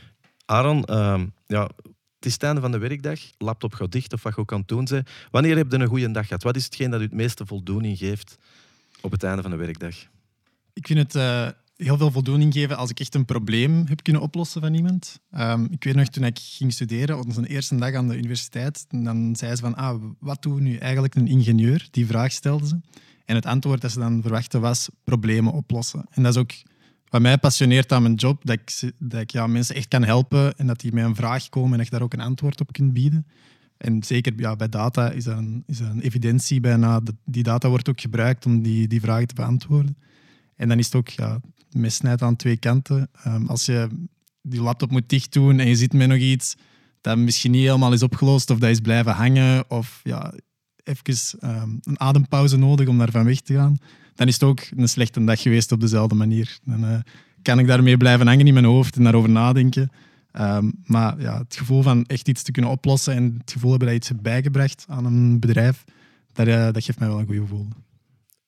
Aaron, 0.46 0.84
uh, 0.89 1.22
ja, 1.48 1.69
het 2.15 2.25
is 2.25 2.34
het 2.34 2.43
einde 2.43 2.62
van 2.62 2.72
de 2.72 2.77
werkdag, 2.77 3.19
laptop 3.38 3.74
gaat 3.74 3.91
dicht 3.91 4.13
of 4.13 4.24
wat 4.24 4.36
je 4.36 4.41
ook 4.41 4.53
aan 4.53 4.60
het 4.60 4.67
doen 4.67 4.86
bent. 4.86 5.10
Wanneer 5.31 5.58
heb 5.58 5.72
je 5.72 5.77
een 5.77 5.88
goede 5.88 6.12
dag 6.12 6.27
gehad? 6.27 6.43
Wat 6.43 6.55
is 6.55 6.65
hetgeen 6.65 6.89
dat 6.89 7.00
u 7.00 7.03
het 7.03 7.13
meeste 7.13 7.46
voldoening 7.46 7.98
geeft 7.98 8.38
op 9.01 9.12
het 9.12 9.24
einde 9.24 9.41
van 9.41 9.51
de 9.51 9.58
werkdag? 9.58 9.96
Ik 10.74 10.88
vind 10.88 11.00
het 11.00 11.15
uh, 11.15 11.48
heel 11.84 11.98
veel 11.98 12.12
voldoening 12.12 12.54
geven 12.54 12.78
als 12.78 12.90
ik 12.90 13.00
echt 13.00 13.16
een 13.16 13.26
probleem 13.26 13.86
heb 13.88 14.04
kunnen 14.04 14.22
oplossen 14.22 14.62
van 14.62 14.74
iemand. 14.74 15.20
Um, 15.38 15.68
ik 15.72 15.84
weet 15.84 15.96
nog, 15.96 16.08
toen 16.08 16.24
ik 16.24 16.40
ging 16.40 16.74
studeren, 16.74 17.20
op 17.20 17.26
onze 17.26 17.48
eerste 17.48 17.76
dag 17.76 17.94
aan 17.94 18.08
de 18.08 18.18
universiteit, 18.18 18.86
dan 18.90 19.36
zei 19.36 19.56
ze 19.56 19.62
van, 19.62 19.76
ah, 19.76 20.04
wat 20.20 20.42
doet 20.42 20.60
nu 20.60 20.76
eigenlijk 20.76 21.16
een 21.16 21.28
ingenieur? 21.28 21.88
Die 21.92 22.06
vraag 22.06 22.32
stelde 22.32 22.68
ze. 22.68 22.80
En 23.26 23.36
het 23.36 23.46
antwoord 23.46 23.82
dat 23.82 23.92
ze 23.92 24.00
dan 24.00 24.22
verwachtte 24.22 24.60
was 24.60 24.90
problemen 25.04 25.54
oplossen. 25.54 26.06
En 26.10 26.24
dat 26.24 26.36
is 26.36 26.42
ook 26.42 26.52
wat 27.10 27.22
mij 27.22 27.38
passioneert 27.38 27.92
aan 27.92 28.02
mijn 28.02 28.14
job, 28.14 28.46
dat 28.46 28.60
ik, 28.60 28.94
dat 28.98 29.22
ik 29.22 29.32
ja, 29.32 29.48
mensen 29.48 29.76
echt 29.76 29.88
kan 29.88 30.04
helpen 30.04 30.58
en 30.58 30.68
dat 30.68 30.80
die 30.80 30.94
met 30.94 31.04
een 31.06 31.16
vraag 31.16 31.50
komen 31.50 31.72
en 31.72 31.78
dat 31.78 31.86
je 31.86 31.92
daar 31.92 32.02
ook 32.02 32.14
een 32.14 32.20
antwoord 32.20 32.62
op 32.62 32.72
kunt 32.72 32.94
bieden. 32.94 33.28
En 33.78 34.04
zeker 34.04 34.34
ja, 34.38 34.56
bij 34.56 34.70
data 34.70 35.12
is 35.12 35.24
dat, 35.24 35.38
een, 35.38 35.64
is 35.66 35.78
dat 35.78 35.90
een 35.90 36.02
evidentie 36.02 36.60
bijna. 36.60 37.02
Die 37.26 37.44
data 37.44 37.70
wordt 37.70 37.90
ook 37.90 38.02
gebruikt 38.02 38.46
om 38.46 38.62
die, 38.62 38.88
die 38.88 39.02
vragen 39.02 39.28
te 39.28 39.34
beantwoorden. 39.34 39.98
En 40.56 40.68
dan 40.68 40.78
is 40.78 40.86
het 40.86 40.96
ook 40.96 41.10
ja, 41.10 41.40
mesnijd 41.72 42.22
aan 42.22 42.36
twee 42.36 42.58
kanten. 42.58 43.10
Um, 43.28 43.48
als 43.48 43.66
je 43.66 43.88
die 44.42 44.62
laptop 44.62 44.92
moet 44.92 45.10
dicht 45.10 45.34
doen 45.34 45.60
en 45.60 45.68
je 45.68 45.76
zit 45.76 45.94
met 45.94 46.08
nog 46.08 46.18
iets 46.18 46.56
dat 47.02 47.18
misschien 47.18 47.52
niet 47.52 47.66
helemaal 47.66 47.94
is 47.94 48.04
opgelost 48.04 48.50
of 48.50 48.60
dat 48.60 48.70
is 48.70 48.80
blijven 48.80 49.12
hangen 49.12 49.70
of 49.70 50.02
ja, 50.04 50.34
even 50.84 51.40
um, 51.44 51.80
een 51.84 52.00
adempauze 52.00 52.58
nodig 52.58 52.88
om 52.88 52.98
daarvan 52.98 53.26
weg 53.26 53.42
te 53.42 53.54
gaan, 53.54 53.78
dan 54.16 54.28
is 54.28 54.34
het 54.34 54.44
ook 54.44 54.62
een 54.76 54.90
slechte 54.90 55.24
dag 55.24 55.42
geweest 55.42 55.72
op 55.72 55.80
dezelfde 55.80 56.16
manier. 56.16 56.60
Dan 56.64 56.84
uh, 56.84 57.00
kan 57.42 57.60
ik 57.60 57.68
daarmee 57.68 57.98
blijven 57.98 58.28
hangen 58.28 58.48
in 58.48 58.54
mijn 58.54 58.66
hoofd 58.66 58.96
en 58.96 59.04
daarover 59.04 59.30
nadenken. 59.30 59.92
Um, 60.40 60.74
maar 60.86 61.22
ja, 61.22 61.38
het 61.38 61.56
gevoel 61.56 61.82
van 61.82 62.06
echt 62.06 62.28
iets 62.28 62.44
te 62.44 62.52
kunnen 62.52 62.72
oplossen 62.72 63.14
en 63.14 63.36
het 63.40 63.52
gevoel 63.52 63.70
hebben 63.70 63.88
dat 63.88 63.96
je 63.96 64.02
iets 64.02 64.10
hebt 64.10 64.22
bijgebracht 64.22 64.86
aan 64.88 65.06
een 65.06 65.40
bedrijf, 65.40 65.84
dat, 66.34 66.48
uh, 66.48 66.72
dat 66.72 66.84
geeft 66.84 67.00
mij 67.00 67.08
wel 67.08 67.20
een 67.20 67.26
goed 67.26 67.36
gevoel. 67.36 67.68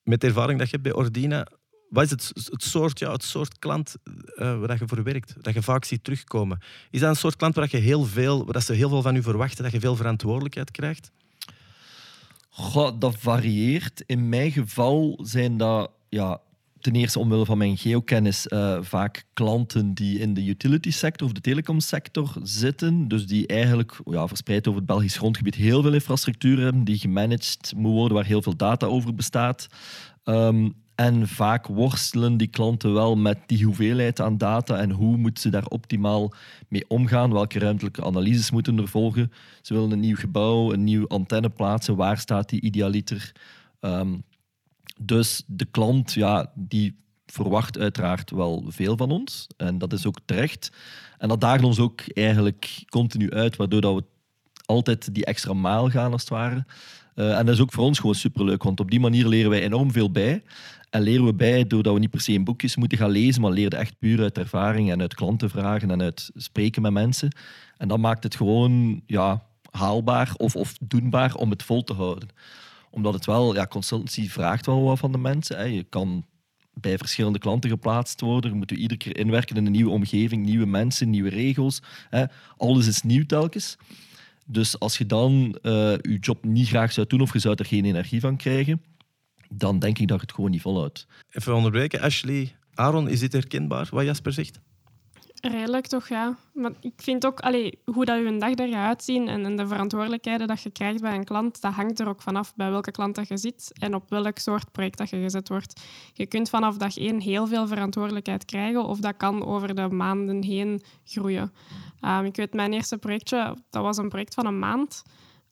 Met 0.02 0.20
de 0.20 0.26
ervaring 0.26 0.58
dat 0.58 0.70
je 0.70 0.76
hebt 0.76 0.88
bij 0.88 1.02
Ordina, 1.02 1.46
wat 1.92 2.04
is 2.04 2.10
het, 2.10 2.62
soort, 2.62 2.98
ja, 2.98 3.12
het 3.12 3.22
soort 3.22 3.58
klant 3.58 3.94
uh, 4.04 4.58
waar 4.58 4.78
je 4.78 4.88
voor 4.88 5.02
werkt, 5.02 5.34
dat 5.40 5.54
je 5.54 5.62
vaak 5.62 5.84
ziet 5.84 6.04
terugkomen? 6.04 6.58
Is 6.90 7.00
dat 7.00 7.08
een 7.08 7.16
soort 7.16 7.36
klant 7.36 7.54
waar, 7.54 7.68
je 7.70 7.76
heel 7.76 8.04
veel, 8.04 8.46
waar 8.46 8.62
ze 8.62 8.72
heel 8.72 8.88
veel 8.88 9.02
van 9.02 9.16
u 9.16 9.22
verwachten, 9.22 9.62
dat 9.62 9.72
je 9.72 9.80
veel 9.80 9.96
verantwoordelijkheid 9.96 10.70
krijgt? 10.70 11.10
Dat 12.98 13.16
varieert. 13.18 14.02
In 14.06 14.28
mijn 14.28 14.50
geval 14.50 15.18
zijn 15.22 15.56
dat 15.56 15.90
ja, 16.08 16.40
ten 16.80 16.94
eerste 16.94 17.18
omwille 17.18 17.44
van 17.44 17.58
mijn 17.58 17.76
geokennis 17.76 18.46
uh, 18.46 18.78
vaak 18.80 19.24
klanten 19.32 19.94
die 19.94 20.18
in 20.18 20.34
de 20.34 20.44
utility 20.44 20.90
sector 20.90 21.26
of 21.26 21.32
de 21.32 21.40
telecomsector 21.40 22.34
zitten. 22.42 23.08
Dus 23.08 23.26
die 23.26 23.46
eigenlijk 23.46 24.00
ja, 24.04 24.28
verspreid 24.28 24.66
over 24.66 24.80
het 24.80 24.88
Belgisch 24.88 25.16
grondgebied 25.16 25.54
heel 25.54 25.82
veel 25.82 25.92
infrastructuur 25.92 26.58
hebben 26.60 26.84
die 26.84 26.98
gemanaged 26.98 27.72
moet 27.76 27.92
worden, 27.92 28.16
waar 28.16 28.26
heel 28.26 28.42
veel 28.42 28.56
data 28.56 28.86
over 28.86 29.14
bestaat. 29.14 29.66
Um, 30.24 30.81
en 31.02 31.28
vaak 31.28 31.66
worstelen 31.66 32.36
die 32.36 32.46
klanten 32.46 32.92
wel 32.92 33.16
met 33.16 33.38
die 33.46 33.64
hoeveelheid 33.64 34.20
aan 34.20 34.38
data 34.38 34.76
en 34.76 34.90
hoe 34.90 35.16
moeten 35.16 35.42
ze 35.42 35.50
daar 35.50 35.66
optimaal 35.66 36.32
mee 36.68 36.84
omgaan, 36.88 37.32
welke 37.32 37.58
ruimtelijke 37.58 38.04
analyses 38.04 38.50
moeten 38.50 38.78
er 38.78 38.88
volgen. 38.88 39.32
Ze 39.62 39.74
willen 39.74 39.90
een 39.90 40.00
nieuw 40.00 40.16
gebouw, 40.16 40.72
een 40.72 40.84
nieuwe 40.84 41.08
antenne 41.08 41.48
plaatsen, 41.48 41.96
waar 41.96 42.18
staat 42.18 42.48
die 42.48 42.60
idealiter? 42.60 43.32
Um, 43.80 44.22
dus 45.00 45.42
de 45.46 45.64
klant 45.64 46.12
ja, 46.12 46.52
die 46.54 47.00
verwacht 47.26 47.78
uiteraard 47.78 48.30
wel 48.30 48.64
veel 48.68 48.96
van 48.96 49.10
ons 49.10 49.46
en 49.56 49.78
dat 49.78 49.92
is 49.92 50.06
ook 50.06 50.18
terecht. 50.24 50.72
En 51.18 51.28
dat 51.28 51.40
daagt 51.40 51.64
ons 51.64 51.78
ook 51.78 52.00
eigenlijk 52.06 52.84
continu 52.88 53.30
uit, 53.30 53.56
waardoor 53.56 53.80
dat 53.80 53.94
we 53.94 54.04
altijd 54.66 55.14
die 55.14 55.24
extra 55.24 55.52
maal 55.52 55.88
gaan 55.88 56.12
als 56.12 56.20
het 56.20 56.30
ware. 56.30 56.64
Uh, 57.14 57.38
en 57.38 57.46
dat 57.46 57.54
is 57.54 57.60
ook 57.60 57.72
voor 57.72 57.84
ons 57.84 57.98
gewoon 57.98 58.14
superleuk, 58.14 58.62
want 58.62 58.80
op 58.80 58.90
die 58.90 59.00
manier 59.00 59.26
leren 59.26 59.50
wij 59.50 59.62
enorm 59.62 59.92
veel 59.92 60.10
bij. 60.10 60.42
En 60.92 61.02
leren 61.02 61.24
we 61.24 61.34
bij 61.34 61.66
doordat 61.66 61.94
we 61.94 62.00
niet 62.00 62.10
per 62.10 62.20
se 62.20 62.32
in 62.32 62.44
boekjes 62.44 62.76
moeten 62.76 62.98
gaan 62.98 63.10
lezen, 63.10 63.42
maar 63.42 63.50
leren 63.50 63.78
echt 63.78 63.98
puur 63.98 64.20
uit 64.20 64.38
ervaring 64.38 64.90
en 64.90 65.00
uit 65.00 65.14
klantenvragen 65.14 65.90
en 65.90 66.02
uit 66.02 66.30
spreken 66.34 66.82
met 66.82 66.92
mensen. 66.92 67.36
En 67.76 67.88
dat 67.88 67.98
maakt 67.98 68.22
het 68.24 68.34
gewoon 68.34 69.02
ja, 69.06 69.46
haalbaar 69.70 70.34
of, 70.36 70.56
of 70.56 70.74
doenbaar 70.80 71.34
om 71.34 71.50
het 71.50 71.62
vol 71.62 71.84
te 71.84 71.92
houden. 71.92 72.28
Omdat 72.90 73.14
het 73.14 73.26
wel, 73.26 73.54
ja, 73.54 73.66
consultancy 73.66 74.28
vraagt 74.28 74.66
wel 74.66 74.82
wat 74.82 74.98
van 74.98 75.12
de 75.12 75.18
mensen. 75.18 75.56
Hè. 75.56 75.62
Je 75.62 75.84
kan 75.84 76.24
bij 76.74 76.98
verschillende 76.98 77.38
klanten 77.38 77.70
geplaatst 77.70 78.20
worden. 78.20 78.50
Je 78.50 78.56
moet 78.56 78.70
je 78.70 78.76
iedere 78.76 78.98
keer 79.00 79.16
inwerken 79.16 79.56
in 79.56 79.66
een 79.66 79.72
nieuwe 79.72 79.90
omgeving, 79.90 80.44
nieuwe 80.44 80.66
mensen, 80.66 81.10
nieuwe 81.10 81.30
regels. 81.30 81.82
Hè. 82.10 82.24
Alles 82.56 82.86
is 82.86 83.02
nieuw 83.02 83.26
telkens. 83.26 83.76
Dus 84.46 84.78
als 84.78 84.98
je 84.98 85.06
dan 85.06 85.58
uh, 85.62 85.72
je 85.92 86.18
job 86.20 86.44
niet 86.44 86.68
graag 86.68 86.92
zou 86.92 87.06
doen 87.06 87.20
of 87.20 87.32
je 87.32 87.38
zou 87.38 87.54
er 87.58 87.64
geen 87.64 87.84
energie 87.84 88.20
van 88.20 88.36
krijgen, 88.36 88.82
dan 89.52 89.78
denk 89.78 89.98
ik 89.98 90.08
dat 90.08 90.20
het 90.20 90.32
gewoon 90.32 90.50
niet 90.50 90.62
volhoudt. 90.62 91.06
Even 91.30 91.54
onderbreken. 91.54 92.00
Ashley, 92.00 92.54
Aaron, 92.74 93.08
is 93.08 93.20
dit 93.20 93.32
herkenbaar 93.32 93.88
wat 93.90 94.04
Jasper 94.04 94.32
zegt? 94.32 94.60
Redelijk 95.40 95.86
toch, 95.86 96.08
ja. 96.08 96.36
Maar 96.52 96.72
ik 96.80 96.92
vind 96.96 97.26
ook 97.26 97.40
allee, 97.40 97.78
hoe 97.84 98.04
dat 98.04 98.18
je 98.18 98.24
een 98.24 98.38
dag 98.38 98.58
er 98.58 98.68
gaat 98.68 98.86
uitzien 98.86 99.28
en, 99.28 99.44
en, 99.44 99.56
de 99.56 99.66
verantwoordelijkheden 99.66 100.46
dat 100.46 100.62
je 100.62 100.70
krijgt 100.70 101.00
bij 101.00 101.14
een 101.14 101.24
klant, 101.24 101.60
dat 101.60 101.72
hangt 101.72 102.00
er 102.00 102.08
ook 102.08 102.22
vanaf 102.22 102.54
bij 102.54 102.70
welke 102.70 102.90
klant 102.90 103.14
dat 103.14 103.28
je 103.28 103.36
zit 103.36 103.72
en 103.78 103.94
op 103.94 104.10
welk 104.10 104.38
soort 104.38 104.72
project 104.72 104.98
dat 104.98 105.10
je 105.10 105.16
gezet 105.16 105.48
wordt. 105.48 105.82
Je 106.12 106.26
kunt 106.26 106.50
vanaf 106.50 106.76
dag 106.76 106.96
één 106.96 107.20
heel 107.20 107.46
veel 107.46 107.66
verantwoordelijkheid 107.66 108.44
krijgen 108.44 108.84
of 108.84 108.98
dat 108.98 109.16
kan 109.16 109.44
over 109.44 109.74
de 109.74 109.88
maanden 109.88 110.42
heen 110.42 110.82
groeien. 111.04 111.52
Um, 112.04 112.24
ik 112.24 112.36
weet, 112.36 112.54
mijn 112.54 112.72
eerste 112.72 112.98
projectje, 112.98 113.56
dat 113.70 113.82
was 113.82 113.96
een 113.96 114.08
project 114.08 114.34
van 114.34 114.46
een 114.46 114.58
maand. 114.58 115.02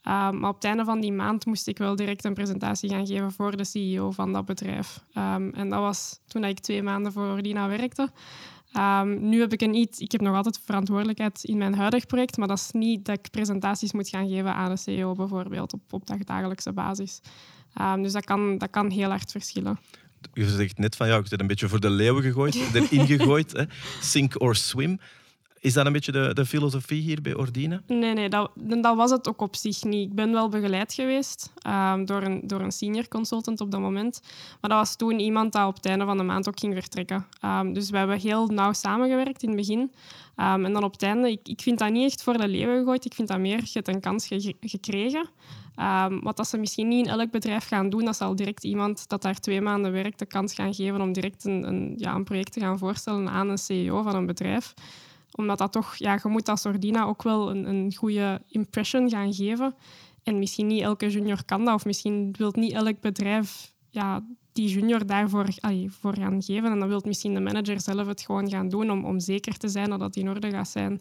Um, 0.04 0.38
maar 0.38 0.48
op 0.48 0.54
het 0.54 0.64
einde 0.64 0.84
van 0.84 1.00
die 1.00 1.12
maand 1.12 1.46
moest 1.46 1.66
ik 1.66 1.78
wel 1.78 1.96
direct 1.96 2.24
een 2.24 2.34
presentatie 2.34 2.90
gaan 2.90 3.06
geven 3.06 3.32
voor 3.32 3.56
de 3.56 3.64
CEO 3.64 4.10
van 4.10 4.32
dat 4.32 4.44
bedrijf. 4.44 5.04
Um, 5.14 5.54
en 5.54 5.68
dat 5.68 5.80
was 5.80 6.20
toen 6.26 6.44
ik 6.44 6.58
twee 6.58 6.82
maanden 6.82 7.12
voor 7.12 7.26
Ordina 7.26 7.68
werkte. 7.68 8.10
Um, 8.76 9.28
nu 9.28 9.40
heb 9.40 9.52
ik 9.52 9.60
een 9.60 9.74
iets, 9.74 9.98
ik 9.98 10.12
heb 10.12 10.20
nog 10.20 10.36
altijd 10.36 10.60
verantwoordelijkheid 10.64 11.44
in 11.44 11.58
mijn 11.58 11.74
huidig 11.74 12.06
project, 12.06 12.36
maar 12.36 12.48
dat 12.48 12.58
is 12.58 12.70
niet 12.72 13.04
dat 13.04 13.18
ik 13.18 13.30
presentaties 13.30 13.92
moet 13.92 14.08
gaan 14.08 14.28
geven 14.28 14.54
aan 14.54 14.70
de 14.70 14.76
CEO 14.76 15.12
bijvoorbeeld 15.12 15.72
op, 15.72 15.92
op 15.92 16.06
dagelijkse 16.24 16.72
basis. 16.72 17.20
dus 17.96 18.12
dat 18.12 18.24
kan, 18.24 18.58
dat 18.58 18.70
kan 18.70 18.90
heel 18.90 19.08
hard 19.08 19.30
verschillen. 19.30 19.78
Je 20.32 20.48
zegt 20.48 20.78
net 20.78 20.96
van 20.96 21.08
ja, 21.08 21.16
ik 21.16 21.26
zit 21.26 21.40
een 21.40 21.46
beetje 21.46 21.68
voor 21.68 21.80
de 21.80 21.90
leeuwen 21.90 22.22
gegooid, 22.22 22.54
erin 22.74 23.06
gegooid. 23.06 23.52
Hè. 23.52 23.64
Sink 24.00 24.40
or 24.40 24.56
swim. 24.56 24.98
Is 25.60 25.72
dat 25.72 25.86
een 25.86 25.92
beetje 25.92 26.12
de, 26.12 26.30
de 26.34 26.46
filosofie 26.46 27.02
hier 27.02 27.22
bij 27.22 27.34
Ordine? 27.34 27.82
Nee, 27.86 28.14
nee 28.14 28.28
dat, 28.28 28.50
dat 28.54 28.96
was 28.96 29.10
het 29.10 29.28
ook 29.28 29.40
op 29.40 29.56
zich 29.56 29.84
niet. 29.84 30.08
Ik 30.08 30.14
ben 30.14 30.32
wel 30.32 30.48
begeleid 30.48 30.94
geweest 30.94 31.52
um, 31.66 32.04
door, 32.04 32.22
een, 32.22 32.40
door 32.44 32.60
een 32.60 32.72
senior 32.72 33.08
consultant 33.08 33.60
op 33.60 33.70
dat 33.70 33.80
moment. 33.80 34.20
Maar 34.60 34.70
dat 34.70 34.78
was 34.78 34.96
toen 34.96 35.18
iemand 35.18 35.52
dat 35.52 35.66
op 35.66 35.74
het 35.74 35.86
einde 35.86 36.04
van 36.04 36.16
de 36.16 36.22
maand 36.22 36.48
ook 36.48 36.58
ging 36.58 36.74
vertrekken. 36.74 37.26
Um, 37.44 37.72
dus 37.72 37.90
we 37.90 37.96
hebben 37.96 38.18
heel 38.18 38.46
nauw 38.46 38.72
samengewerkt 38.72 39.42
in 39.42 39.48
het 39.48 39.58
begin. 39.58 39.80
Um, 40.36 40.64
en 40.64 40.72
dan 40.72 40.84
op 40.84 40.92
het 40.92 41.02
einde, 41.02 41.30
ik, 41.30 41.48
ik 41.48 41.60
vind 41.60 41.78
dat 41.78 41.90
niet 41.90 42.10
echt 42.10 42.22
voor 42.22 42.38
de 42.38 42.48
leeuwen 42.48 42.78
gegooid. 42.78 43.04
Ik 43.04 43.14
vind 43.14 43.28
dat 43.28 43.38
meer, 43.38 43.58
je 43.58 43.70
hebt 43.72 43.88
een 43.88 44.00
kans 44.00 44.26
ge 44.26 44.54
gekregen. 44.60 45.28
wat 46.22 46.36
dat 46.36 46.48
ze 46.48 46.58
misschien 46.58 46.88
niet 46.88 47.06
in 47.06 47.12
elk 47.12 47.30
bedrijf 47.30 47.66
gaan 47.66 47.90
doen, 47.90 48.04
dat 48.04 48.16
zal 48.16 48.36
direct 48.36 48.64
iemand 48.64 49.08
dat 49.08 49.22
daar 49.22 49.40
twee 49.40 49.60
maanden 49.60 49.92
werkt 49.92 50.18
de 50.18 50.26
kans 50.26 50.54
gaan 50.54 50.74
geven 50.74 51.00
om 51.00 51.12
direct 51.12 51.44
een, 51.44 51.68
een, 51.68 51.94
ja, 51.96 52.14
een 52.14 52.24
project 52.24 52.52
te 52.52 52.60
gaan 52.60 52.78
voorstellen 52.78 53.28
aan 53.28 53.48
een 53.48 53.58
CEO 53.58 54.02
van 54.02 54.14
een 54.14 54.26
bedrijf 54.26 54.74
omdat 55.36 55.58
dat 55.58 55.72
toch, 55.72 55.94
ja, 55.96 56.18
je 56.22 56.28
moet 56.28 56.48
als 56.48 56.66
Ordina 56.66 57.04
ook 57.04 57.22
wel 57.22 57.50
een, 57.50 57.68
een 57.68 57.94
goede 57.94 58.42
impression 58.48 59.10
gaan 59.10 59.34
geven. 59.34 59.74
En 60.22 60.38
misschien 60.38 60.66
niet 60.66 60.82
elke 60.82 61.10
junior 61.10 61.44
kan 61.44 61.64
dat, 61.64 61.74
of 61.74 61.84
misschien 61.84 62.34
wil 62.38 62.52
niet 62.56 62.72
elk 62.72 63.00
bedrijf 63.00 63.72
ja, 63.88 64.24
die 64.52 64.68
junior 64.68 65.06
daarvoor 65.06 65.46
allee, 65.60 65.90
voor 65.90 66.16
gaan 66.16 66.42
geven. 66.42 66.70
En 66.70 66.78
dan 66.78 66.88
wil 66.88 67.02
misschien 67.04 67.34
de 67.34 67.40
manager 67.40 67.80
zelf 67.80 68.06
het 68.06 68.20
gewoon 68.20 68.50
gaan 68.50 68.68
doen 68.68 68.90
om, 68.90 69.04
om 69.04 69.20
zeker 69.20 69.56
te 69.56 69.68
zijn 69.68 69.90
dat 69.90 70.00
het 70.00 70.16
in 70.16 70.28
orde 70.28 70.50
gaat 70.50 70.68
zijn. 70.68 71.00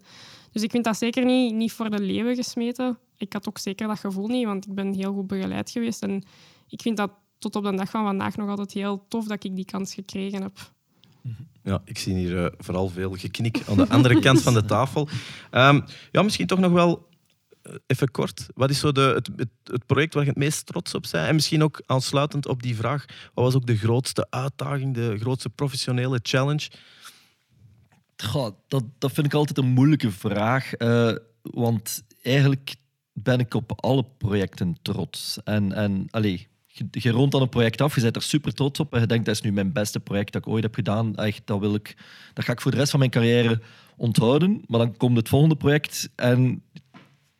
Dus 0.52 0.62
ik 0.62 0.70
vind 0.70 0.84
dat 0.84 0.96
zeker 0.96 1.24
niet, 1.24 1.54
niet 1.54 1.72
voor 1.72 1.90
de 1.90 2.00
leeuwen 2.00 2.36
gesmeten. 2.36 2.98
Ik 3.16 3.32
had 3.32 3.48
ook 3.48 3.58
zeker 3.58 3.86
dat 3.86 3.98
gevoel 3.98 4.26
niet, 4.26 4.44
want 4.46 4.66
ik 4.66 4.74
ben 4.74 4.94
heel 4.94 5.12
goed 5.12 5.26
begeleid 5.26 5.70
geweest. 5.70 6.02
En 6.02 6.22
ik 6.68 6.82
vind 6.82 6.96
dat 6.96 7.10
tot 7.38 7.56
op 7.56 7.64
de 7.64 7.74
dag 7.74 7.90
van 7.90 8.04
vandaag 8.04 8.36
nog 8.36 8.48
altijd 8.48 8.72
heel 8.72 9.04
tof 9.08 9.26
dat 9.26 9.44
ik 9.44 9.56
die 9.56 9.64
kans 9.64 9.94
gekregen 9.94 10.42
heb. 10.42 10.72
Ja, 11.62 11.82
ik 11.84 11.98
zie 11.98 12.14
hier 12.14 12.32
uh, 12.32 12.46
vooral 12.58 12.88
veel 12.88 13.12
geknik 13.12 13.62
aan 13.68 13.76
de 13.76 13.88
andere 13.88 14.20
kant 14.26 14.42
van 14.42 14.54
de 14.54 14.64
tafel. 14.64 15.08
Um, 15.50 15.84
ja, 16.10 16.22
misschien 16.22 16.46
toch 16.46 16.58
nog 16.58 16.72
wel 16.72 17.08
uh, 17.62 17.74
even 17.86 18.10
kort. 18.10 18.46
Wat 18.54 18.70
is 18.70 18.78
zo 18.78 18.92
de, 18.92 19.12
het, 19.14 19.30
het, 19.36 19.48
het, 19.64 19.86
project 19.86 20.14
waar 20.14 20.22
je 20.22 20.28
het 20.28 20.38
meest 20.38 20.66
trots 20.66 20.94
op 20.94 21.02
bent? 21.02 21.26
En 21.26 21.34
misschien 21.34 21.62
ook 21.62 21.82
aansluitend 21.86 22.46
op 22.46 22.62
die 22.62 22.76
vraag, 22.76 23.04
wat 23.34 23.44
was 23.44 23.54
ook 23.54 23.66
de 23.66 23.76
grootste 23.76 24.26
uitdaging, 24.30 24.94
de 24.94 25.18
grootste 25.18 25.48
professionele 25.48 26.20
challenge? 26.22 26.70
Goh, 28.16 28.56
dat, 28.68 28.84
dat 28.98 29.12
vind 29.12 29.26
ik 29.26 29.34
altijd 29.34 29.58
een 29.58 29.72
moeilijke 29.72 30.10
vraag. 30.10 30.80
Uh, 30.80 31.12
want 31.42 32.02
eigenlijk 32.22 32.74
ben 33.12 33.38
ik 33.38 33.54
op 33.54 33.72
alle 33.82 34.04
projecten 34.18 34.76
trots. 34.82 35.38
En, 35.44 35.72
en 35.72 36.06
allez, 36.10 36.46
je, 36.72 36.86
je 36.90 37.10
rondt 37.10 37.32
dan 37.32 37.42
een 37.42 37.48
project 37.48 37.80
af, 37.80 37.94
je 37.94 38.00
bent 38.00 38.16
er 38.16 38.22
super 38.22 38.54
trots 38.54 38.80
op 38.80 38.94
en 38.94 39.00
je 39.00 39.06
denkt 39.06 39.24
dat 39.24 39.34
is 39.34 39.40
nu 39.40 39.52
mijn 39.52 39.72
beste 39.72 40.00
project 40.00 40.32
dat 40.32 40.46
ik 40.46 40.52
ooit 40.52 40.62
heb 40.62 40.74
gedaan. 40.74 41.16
Echt, 41.16 41.42
dat, 41.44 41.60
wil 41.60 41.74
ik, 41.74 41.96
dat 42.34 42.44
ga 42.44 42.52
ik 42.52 42.60
voor 42.60 42.70
de 42.70 42.76
rest 42.76 42.90
van 42.90 42.98
mijn 42.98 43.10
carrière 43.10 43.60
onthouden. 43.96 44.62
Maar 44.66 44.78
dan 44.78 44.96
komt 44.96 45.16
het 45.16 45.28
volgende 45.28 45.56
project 45.56 46.10
en 46.16 46.62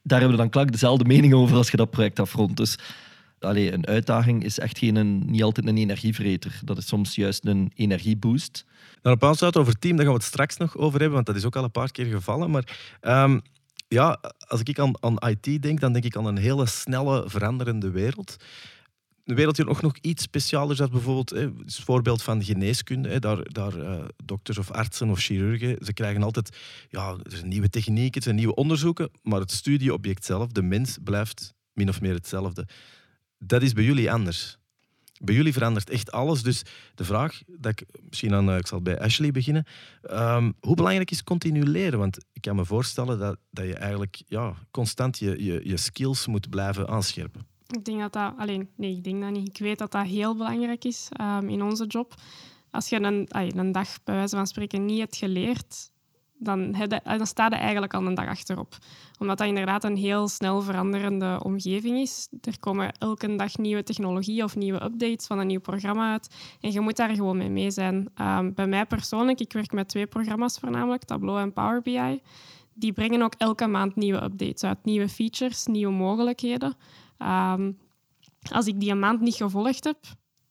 daar 0.03 0.21
hebben 0.21 0.37
we 0.37 0.43
dan 0.43 0.51
klaar 0.51 0.67
dezelfde 0.67 1.05
mening 1.05 1.35
over 1.35 1.57
als 1.57 1.71
je 1.71 1.77
dat 1.77 1.91
project 1.91 2.19
afrondt. 2.19 2.57
Dus 2.57 2.79
allee, 3.39 3.73
een 3.73 3.87
uitdaging 3.87 4.45
is 4.45 4.59
echt 4.59 4.79
geen, 4.79 4.97
een, 4.97 5.31
niet 5.31 5.43
altijd 5.43 5.67
een 5.67 5.77
energievreter. 5.77 6.61
Dat 6.65 6.79
is 6.79 6.87
soms 6.87 7.15
juist 7.15 7.45
een 7.47 7.73
energieboost. 7.75 8.65
Nou, 9.03 9.17
op 9.17 9.25
aansluiten 9.25 9.61
over 9.61 9.79
team, 9.79 9.97
daar 9.97 10.05
gaan 10.05 10.15
we 10.15 10.21
het 10.21 10.29
straks 10.29 10.57
nog 10.57 10.77
over 10.77 10.99
hebben, 10.99 11.15
want 11.15 11.27
dat 11.27 11.37
is 11.37 11.45
ook 11.45 11.57
al 11.57 11.65
een 11.65 11.71
paar 11.71 11.91
keer 11.91 12.07
gevallen. 12.07 12.51
Maar 12.51 12.79
um, 13.01 13.41
ja, 13.89 14.21
als 14.47 14.61
ik 14.61 14.79
aan 14.79 15.17
IT 15.29 15.63
denk, 15.63 15.81
dan 15.81 15.93
denk 15.93 16.05
ik 16.05 16.17
aan 16.17 16.27
een 16.27 16.37
hele 16.37 16.67
snelle, 16.67 17.25
veranderende 17.27 17.91
wereld 17.91 18.37
een 19.31 19.37
wereld 19.37 19.57
die 19.57 19.65
nog, 19.65 19.83
nog 19.83 19.97
iets 20.01 20.23
specialer 20.23 20.81
is 20.81 20.89
bijvoorbeeld 20.89 21.31
hè, 21.31 21.51
het 21.59 21.75
voorbeeld 21.75 22.23
van 22.23 22.45
geneeskunde. 22.45 23.09
Hè, 23.09 23.19
daar 23.19 23.53
daar 23.53 23.77
uh, 23.77 24.05
dokters 24.25 24.59
of 24.59 24.71
artsen 24.71 25.11
of 25.11 25.21
chirurgen, 25.21 25.77
ze 25.85 25.93
krijgen 25.93 26.23
altijd 26.23 26.57
ja, 26.89 27.17
er 27.23 27.37
zijn 27.37 27.49
nieuwe 27.49 27.69
technieken, 27.69 28.17
er 28.17 28.23
zijn 28.23 28.37
nieuwe 28.37 28.55
onderzoeken, 28.55 29.11
maar 29.23 29.41
het 29.41 29.53
studieobject 29.53 30.25
zelf, 30.25 30.49
de 30.49 30.63
mens, 30.63 30.99
blijft 31.05 31.55
min 31.73 31.89
of 31.89 32.01
meer 32.01 32.15
hetzelfde. 32.15 32.67
Dat 33.39 33.63
is 33.63 33.73
bij 33.73 33.85
jullie 33.85 34.13
anders. 34.13 34.59
Bij 35.23 35.35
jullie 35.35 35.53
verandert 35.53 35.91
echt 35.91 36.13
alles. 36.13 36.43
Dus 36.43 36.63
de 36.95 37.05
vraag, 37.05 37.41
dat 37.47 37.73
ik, 37.81 37.87
misschien 38.09 38.35
aan, 38.35 38.51
uh, 38.51 38.57
ik 38.57 38.67
zal 38.67 38.81
bij 38.81 39.01
Ashley 39.01 39.31
beginnen. 39.31 39.65
Um, 40.11 40.55
hoe 40.61 40.77
belangrijk 40.77 41.11
is 41.11 41.25
continu 41.25 41.63
leren? 41.63 41.99
Want 41.99 42.19
ik 42.33 42.41
kan 42.41 42.57
me 42.57 42.65
voorstellen 42.65 43.19
dat, 43.19 43.37
dat 43.51 43.67
je 43.67 43.75
eigenlijk 43.75 44.23
ja, 44.27 44.55
constant 44.71 45.19
je, 45.19 45.45
je, 45.45 45.61
je 45.65 45.77
skills 45.77 46.27
moet 46.27 46.51
blijven 46.51 46.89
aanscherpen. 46.89 47.47
Ik 47.71 47.85
denk 47.85 48.01
dat 48.01 48.13
dat... 48.13 48.33
Alleen, 48.37 48.71
nee, 48.77 48.97
ik 48.97 49.05
denk 49.05 49.23
dat 49.23 49.31
niet. 49.31 49.49
Ik 49.49 49.59
weet 49.59 49.79
dat 49.79 49.93
dat 49.93 50.07
heel 50.07 50.37
belangrijk 50.37 50.85
is 50.85 51.09
um, 51.21 51.49
in 51.49 51.63
onze 51.63 51.87
job. 51.87 52.15
Als 52.71 52.89
je 52.89 53.03
een, 53.03 53.27
een 53.29 53.73
dag, 53.73 54.03
bij 54.05 54.15
wijze 54.15 54.37
van 54.37 54.47
spreken, 54.47 54.85
niet 54.85 54.99
hebt 54.99 55.17
geleerd, 55.17 55.91
dan, 56.41 56.77
dan 57.05 57.27
staat 57.27 57.53
hij 57.53 57.61
eigenlijk 57.61 57.95
al 57.95 58.07
een 58.07 58.15
dag 58.15 58.27
achterop. 58.27 58.77
Omdat 59.19 59.39
dat 59.39 59.47
inderdaad 59.47 59.85
een 59.85 59.97
heel 59.97 60.29
snel 60.29 60.63
veranderende 60.63 61.41
omgeving 61.43 61.99
is. 61.99 62.29
Er 62.41 62.61
komen 62.61 62.93
elke 62.99 63.37
dag 63.37 63.57
nieuwe 63.57 63.83
technologieën 63.83 64.45
of 64.45 64.57
nieuwe 64.57 64.83
updates 64.85 65.27
van 65.27 65.39
een 65.39 65.47
nieuw 65.47 65.61
programma 65.61 66.13
uit. 66.13 66.35
En 66.61 66.73
je 66.73 66.81
moet 66.81 66.97
daar 66.97 67.15
gewoon 67.15 67.37
mee 67.37 67.51
mee 67.51 67.71
zijn. 67.71 68.09
Ehm, 68.15 68.53
bij 68.55 68.67
mij 68.67 68.87
persoonlijk, 68.87 69.41
ik 69.41 69.53
werk 69.53 69.73
met 69.73 69.89
twee 69.89 70.07
programma's 70.07 70.59
voornamelijk, 70.59 71.05
Tableau 71.05 71.41
en 71.41 71.53
Power 71.53 71.83
BI. 71.83 72.21
Die 72.75 72.93
brengen 72.93 73.23
ook 73.23 73.35
elke 73.39 73.67
maand 73.67 73.97
nieuwe 73.97 74.23
updates 74.23 74.65
uit. 74.65 74.85
Nieuwe 74.85 75.09
features, 75.09 75.67
nieuwe 75.67 75.93
mogelijkheden. 75.93 76.75
Um, 77.23 77.79
als 78.53 78.67
ik 78.67 78.81
die 78.81 78.91
een 78.91 78.99
maand 78.99 79.21
niet 79.21 79.35
gevolgd 79.35 79.85
heb, 79.85 79.99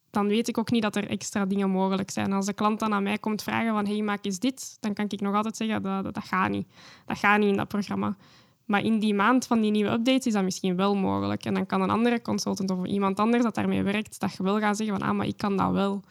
dan 0.10 0.28
weet 0.28 0.48
ik 0.48 0.58
ook 0.58 0.72
niet 0.72 0.82
dat 0.82 0.96
er 0.96 1.10
extra 1.10 1.46
dingen 1.46 1.70
mogelijk 1.70 2.12
zijn. 2.12 2.34
Als 2.34 2.46
de 2.46 2.54
klant 2.54 2.80
dan 2.80 2.94
aan 2.94 3.04
mij 3.04 3.18
komt 3.18 3.44
vragen 3.44 3.74
van 3.74 3.86
hey, 3.86 4.02
maak 4.02 4.26
eens 4.26 4.40
dit, 4.40 4.78
dan 4.80 4.94
kan 4.94 5.06
ik 5.08 5.22
nog 5.22 5.36
altijd 5.36 5.58
zeggen 5.58 5.82
dat, 5.82 6.04
dat, 6.04 6.24
gaat 6.24 6.50
niet. 6.50 6.68
Dat 7.06 7.18
gaat 7.18 7.40
niet 7.40 7.50
in 7.50 7.58
dat 7.58 7.68
programma. 7.68 8.16
Maar 8.66 8.84
in 8.84 9.00
die 9.00 9.14
maand 9.14 9.48
van 9.48 9.62
die 9.62 9.72
nieuwe 9.72 9.90
updates 9.90 10.26
is 10.26 10.34
dat 10.34 10.44
misschien 10.44 10.76
wel 10.76 10.96
mogelijk. 10.96 11.46
En 11.46 11.54
dan 11.54 11.66
kan 11.66 11.82
een 11.82 11.90
andere 11.90 12.22
consultant 12.22 12.72
of 12.72 12.86
iemand 12.86 13.20
anders 13.20 13.44
dat 13.44 13.56
daarmee 13.56 13.84
werkt, 13.84 14.20
dat 14.20 14.34
je 14.34 14.44
wel 14.44 14.60
gaat 14.60 14.78
zeggen 14.78 15.00
van 15.00 15.08
ah, 15.08 15.16
maar 15.16 15.28
ik 15.28 15.38
kan 15.38 15.58
dat 15.58 15.72
wel. 15.72 16.02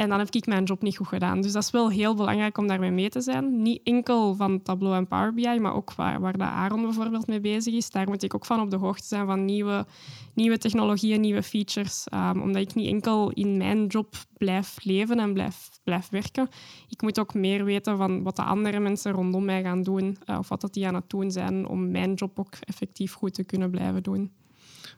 En 0.00 0.08
dan 0.08 0.18
heb 0.18 0.30
ik 0.30 0.46
mijn 0.46 0.64
job 0.64 0.82
niet 0.82 0.96
goed 0.96 1.08
gedaan. 1.08 1.40
Dus 1.40 1.52
dat 1.52 1.62
is 1.62 1.70
wel 1.70 1.90
heel 1.90 2.14
belangrijk 2.14 2.58
om 2.58 2.66
daarmee 2.66 2.90
mee 2.90 3.08
te 3.08 3.20
zijn. 3.20 3.62
Niet 3.62 3.80
enkel 3.84 4.34
van 4.34 4.62
Tableau 4.62 4.96
en 4.96 5.06
Power 5.06 5.34
BI, 5.34 5.58
maar 5.58 5.74
ook 5.74 5.94
waar, 5.94 6.20
waar 6.20 6.40
Aaron 6.40 6.82
bijvoorbeeld 6.82 7.26
mee 7.26 7.40
bezig 7.40 7.74
is. 7.74 7.90
Daar 7.90 8.08
moet 8.08 8.22
ik 8.22 8.34
ook 8.34 8.44
van 8.44 8.60
op 8.60 8.70
de 8.70 8.76
hoogte 8.76 9.06
zijn 9.06 9.26
van 9.26 9.44
nieuwe, 9.44 9.86
nieuwe 10.34 10.58
technologieën, 10.58 11.20
nieuwe 11.20 11.42
features. 11.42 12.06
Um, 12.14 12.42
omdat 12.42 12.62
ik 12.62 12.74
niet 12.74 12.92
enkel 12.92 13.30
in 13.30 13.56
mijn 13.56 13.86
job 13.86 14.14
blijf 14.36 14.76
leven 14.82 15.18
en 15.18 15.32
blijf, 15.32 15.68
blijf 15.84 16.08
werken. 16.08 16.48
Ik 16.88 17.02
moet 17.02 17.20
ook 17.20 17.34
meer 17.34 17.64
weten 17.64 17.96
van 17.96 18.22
wat 18.22 18.36
de 18.36 18.42
andere 18.42 18.78
mensen 18.78 19.12
rondom 19.12 19.44
mij 19.44 19.62
gaan 19.62 19.82
doen. 19.82 20.18
Uh, 20.26 20.38
of 20.38 20.48
wat 20.48 20.60
dat 20.60 20.74
die 20.74 20.86
aan 20.86 20.94
het 20.94 21.10
doen 21.10 21.30
zijn 21.30 21.66
om 21.66 21.90
mijn 21.90 22.14
job 22.14 22.38
ook 22.38 22.54
effectief 22.60 23.12
goed 23.12 23.34
te 23.34 23.44
kunnen 23.44 23.70
blijven 23.70 24.02
doen. 24.02 24.32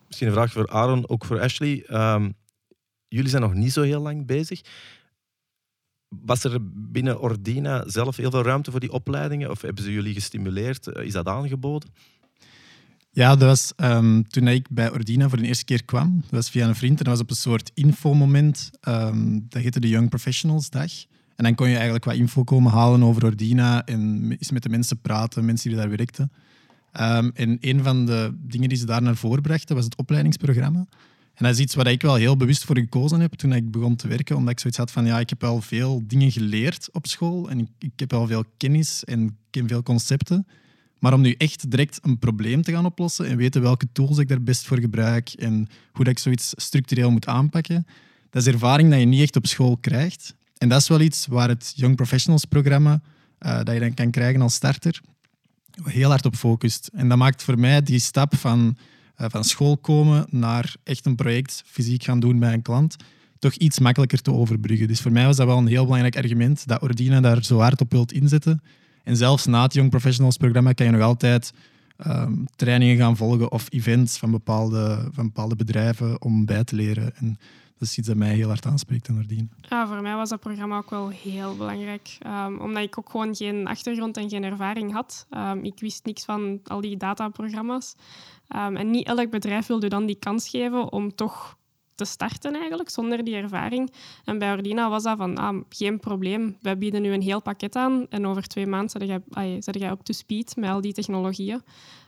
Misschien 0.06 0.28
een 0.28 0.34
vraag 0.34 0.52
voor 0.52 0.68
Aaron, 0.68 1.08
ook 1.08 1.24
voor 1.24 1.40
Ashley. 1.40 1.84
Um 1.90 2.40
jullie 3.12 3.30
zijn 3.30 3.42
nog 3.42 3.54
niet 3.54 3.72
zo 3.72 3.82
heel 3.82 4.00
lang 4.00 4.26
bezig. 4.26 4.60
Was 6.08 6.44
er 6.44 6.58
binnen 6.72 7.20
Ordina 7.20 7.88
zelf 7.88 8.16
heel 8.16 8.30
veel 8.30 8.42
ruimte 8.42 8.70
voor 8.70 8.80
die 8.80 8.92
opleidingen? 8.92 9.50
Of 9.50 9.60
hebben 9.60 9.84
ze 9.84 9.92
jullie 9.92 10.14
gestimuleerd? 10.14 10.86
Eh, 10.86 11.04
is 11.04 11.12
dat 11.12 11.26
aangeboden? 11.26 11.90
Ja, 13.10 13.36
dat 13.36 13.48
was 13.48 13.72
um, 13.76 14.28
toen 14.28 14.48
ik 14.48 14.66
bij 14.70 14.90
Ordina 14.90 15.28
voor 15.28 15.38
de 15.38 15.46
eerste 15.46 15.64
keer 15.64 15.84
kwam. 15.84 16.20
Dat 16.20 16.30
was 16.30 16.50
via 16.50 16.68
een 16.68 16.74
vriend 16.74 16.98
en 16.98 17.04
dat 17.04 17.12
was 17.12 17.22
op 17.22 17.30
een 17.30 17.36
soort 17.36 17.70
infomoment. 17.74 18.70
Um, 18.88 19.46
dat 19.48 19.62
heette 19.62 19.80
de 19.80 19.88
Young 19.88 20.08
Professionals 20.08 20.70
Dag. 20.70 20.92
En 21.36 21.44
dan 21.44 21.54
kon 21.54 21.68
je 21.68 21.74
eigenlijk 21.74 22.04
wat 22.04 22.14
info 22.14 22.44
komen 22.44 22.72
halen 22.72 23.02
over 23.02 23.24
Ordina 23.24 23.84
en 23.84 24.30
eens 24.30 24.50
met 24.50 24.62
de 24.62 24.68
mensen 24.68 25.00
praten, 25.00 25.44
mensen 25.44 25.68
die 25.68 25.78
daar 25.78 25.88
werkten. 25.88 26.32
Um, 27.00 27.30
en 27.34 27.56
een 27.60 27.82
van 27.82 28.06
de 28.06 28.34
dingen 28.38 28.68
die 28.68 28.78
ze 28.78 28.86
daar 28.86 29.02
naar 29.02 29.16
voren 29.16 29.42
brachten 29.42 29.76
was 29.76 29.84
het 29.84 29.96
opleidingsprogramma. 29.96 30.86
En 31.34 31.44
dat 31.44 31.54
is 31.54 31.60
iets 31.60 31.74
waar 31.74 31.86
ik 31.86 32.02
wel 32.02 32.14
heel 32.14 32.36
bewust 32.36 32.64
voor 32.64 32.78
gekozen 32.78 33.20
heb 33.20 33.32
toen 33.32 33.52
ik 33.52 33.70
begon 33.70 33.96
te 33.96 34.08
werken. 34.08 34.36
Omdat 34.36 34.52
ik 34.52 34.60
zoiets 34.60 34.78
had 34.78 34.90
van, 34.90 35.06
ja, 35.06 35.20
ik 35.20 35.28
heb 35.28 35.40
wel 35.40 35.60
veel 35.60 36.02
dingen 36.06 36.30
geleerd 36.32 36.88
op 36.92 37.06
school. 37.06 37.50
En 37.50 37.58
ik, 37.58 37.68
ik 37.78 37.92
heb 37.96 38.10
wel 38.10 38.26
veel 38.26 38.44
kennis 38.56 39.04
en 39.04 39.36
ken 39.50 39.68
veel 39.68 39.82
concepten. 39.82 40.46
Maar 40.98 41.12
om 41.12 41.20
nu 41.20 41.34
echt 41.38 41.70
direct 41.70 41.98
een 42.02 42.18
probleem 42.18 42.62
te 42.62 42.72
gaan 42.72 42.84
oplossen 42.84 43.26
en 43.26 43.36
weten 43.36 43.62
welke 43.62 43.86
tools 43.92 44.18
ik 44.18 44.28
daar 44.28 44.42
best 44.42 44.66
voor 44.66 44.78
gebruik 44.78 45.28
en 45.28 45.68
hoe 45.92 46.04
dat 46.04 46.12
ik 46.12 46.18
zoiets 46.18 46.52
structureel 46.56 47.10
moet 47.10 47.26
aanpakken, 47.26 47.86
dat 48.30 48.46
is 48.46 48.52
ervaring 48.52 48.90
dat 48.90 48.98
je 48.98 49.06
niet 49.06 49.22
echt 49.22 49.36
op 49.36 49.46
school 49.46 49.76
krijgt. 49.76 50.34
En 50.58 50.68
dat 50.68 50.80
is 50.80 50.88
wel 50.88 51.00
iets 51.00 51.26
waar 51.26 51.48
het 51.48 51.72
Young 51.76 51.96
Professionals 51.96 52.44
programma, 52.44 53.00
uh, 53.40 53.62
dat 53.62 53.74
je 53.74 53.80
dan 53.80 53.94
kan 53.94 54.10
krijgen 54.10 54.40
als 54.40 54.54
starter, 54.54 55.00
heel 55.82 56.08
hard 56.08 56.26
op 56.26 56.36
focust. 56.36 56.90
En 56.92 57.08
dat 57.08 57.18
maakt 57.18 57.42
voor 57.42 57.58
mij 57.58 57.82
die 57.82 57.98
stap 57.98 58.36
van 58.36 58.76
eh, 58.78 58.84
van 59.16 59.44
school 59.44 59.76
komen 59.76 60.26
naar 60.30 60.74
echt 60.84 61.06
een 61.06 61.14
project 61.14 61.62
fysiek 61.66 62.04
gaan 62.04 62.20
doen 62.20 62.38
bij 62.38 62.52
een 62.52 62.62
klant, 62.62 62.96
toch 63.38 63.54
iets 63.54 63.78
makkelijker 63.78 64.22
te 64.22 64.32
overbruggen. 64.32 64.88
Dus 64.88 65.00
voor 65.00 65.12
mij 65.12 65.26
was 65.26 65.36
dat 65.36 65.46
wel 65.46 65.58
een 65.58 65.66
heel 65.66 65.84
belangrijk 65.84 66.16
argument 66.16 66.66
dat 66.66 66.82
Ordina 66.82 67.20
daar 67.20 67.44
zo 67.44 67.58
hard 67.58 67.80
op 67.80 67.92
wilt 67.92 68.12
inzetten. 68.12 68.62
En 69.04 69.16
zelfs 69.16 69.46
na 69.46 69.62
het 69.62 69.74
Young 69.74 69.90
Professionals 69.90 70.36
programma 70.36 70.72
kan 70.72 70.86
je 70.86 70.92
nog 70.92 71.02
altijd 71.02 71.52
um, 72.06 72.46
trainingen 72.56 72.96
gaan 72.96 73.16
volgen 73.16 73.52
of 73.52 73.66
events 73.70 74.18
van 74.18 74.30
bepaalde, 74.30 75.08
van 75.12 75.24
bepaalde 75.24 75.56
bedrijven 75.56 76.22
om 76.22 76.44
bij 76.44 76.64
te 76.64 76.74
leren. 76.74 77.16
En 77.16 77.38
dat 77.88 77.98
iets 77.98 78.08
dat 78.08 78.16
mij 78.16 78.34
heel 78.34 78.48
hard 78.48 78.66
aanspreekt 78.66 79.08
en 79.08 79.16
Ordina. 79.16 79.48
Ja, 79.60 79.86
voor 79.86 80.02
mij 80.02 80.14
was 80.14 80.28
dat 80.28 80.40
programma 80.40 80.76
ook 80.76 80.90
wel 80.90 81.08
heel 81.08 81.56
belangrijk. 81.56 82.18
Um, 82.26 82.60
omdat 82.60 82.82
ik 82.82 82.98
ook 82.98 83.10
gewoon 83.10 83.34
geen 83.34 83.66
achtergrond 83.66 84.16
en 84.16 84.28
geen 84.28 84.44
ervaring 84.44 84.92
had. 84.92 85.26
Um, 85.30 85.64
ik 85.64 85.80
wist 85.80 86.04
niks 86.04 86.24
van 86.24 86.60
al 86.64 86.80
die 86.80 86.96
dataprogramma's. 86.96 87.94
Um, 88.56 88.76
en 88.76 88.90
niet 88.90 89.06
elk 89.06 89.30
bedrijf 89.30 89.66
wilde 89.66 89.88
dan 89.88 90.06
die 90.06 90.18
kans 90.18 90.48
geven 90.48 90.92
om 90.92 91.14
toch 91.14 91.56
te 91.94 92.04
starten 92.04 92.54
eigenlijk, 92.54 92.90
zonder 92.90 93.24
die 93.24 93.34
ervaring. 93.34 93.92
En 94.24 94.38
bij 94.38 94.52
Ordina 94.52 94.88
was 94.88 95.02
dat 95.02 95.16
van, 95.16 95.36
ah, 95.36 95.60
geen 95.68 96.00
probleem, 96.00 96.56
wij 96.60 96.78
bieden 96.78 97.02
nu 97.02 97.12
een 97.12 97.22
heel 97.22 97.42
pakket 97.42 97.76
aan 97.76 98.06
en 98.08 98.26
over 98.26 98.42
twee 98.42 98.66
maanden 98.66 98.90
zet 99.62 99.78
jij, 99.78 99.90
up 99.90 100.00
to 100.02 100.12
speed 100.12 100.56
met 100.56 100.70
al 100.70 100.80
die 100.80 100.92
technologieën. 100.92 101.62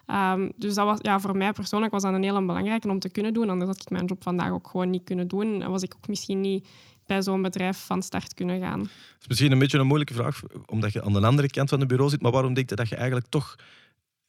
Um, 0.06 0.52
dus 0.56 0.74
dat 0.74 0.84
was, 0.84 0.98
ja, 1.02 1.20
voor 1.20 1.36
mij 1.36 1.52
persoonlijk 1.52 1.92
was 1.92 2.02
dat 2.02 2.14
een 2.14 2.22
heel 2.22 2.46
belangrijke 2.46 2.88
om 2.88 2.98
te 2.98 3.10
kunnen 3.10 3.32
doen, 3.32 3.50
anders 3.50 3.70
had 3.70 3.80
ik 3.80 3.90
mijn 3.90 4.04
job 4.04 4.22
vandaag 4.22 4.50
ook 4.50 4.68
gewoon 4.68 4.90
niet 4.90 5.04
kunnen 5.04 5.28
doen. 5.28 5.62
En 5.62 5.70
was 5.70 5.82
ik 5.82 5.94
ook 5.96 6.08
misschien 6.08 6.40
niet 6.40 6.68
bij 7.06 7.22
zo'n 7.22 7.42
bedrijf 7.42 7.78
van 7.78 8.02
start 8.02 8.34
kunnen 8.34 8.60
gaan. 8.60 8.80
Het 8.80 9.20
is 9.20 9.26
misschien 9.28 9.52
een 9.52 9.58
beetje 9.58 9.78
een 9.78 9.86
moeilijke 9.86 10.14
vraag, 10.14 10.42
omdat 10.66 10.92
je 10.92 11.02
aan 11.02 11.12
de 11.12 11.26
andere 11.26 11.48
kant 11.48 11.68
van 11.68 11.78
het 11.78 11.88
bureau 11.88 12.10
zit, 12.10 12.22
maar 12.22 12.32
waarom 12.32 12.54
denk 12.54 12.70
je 12.70 12.76
dat 12.76 12.88
je 12.88 12.96
eigenlijk 12.96 13.26
toch 13.28 13.56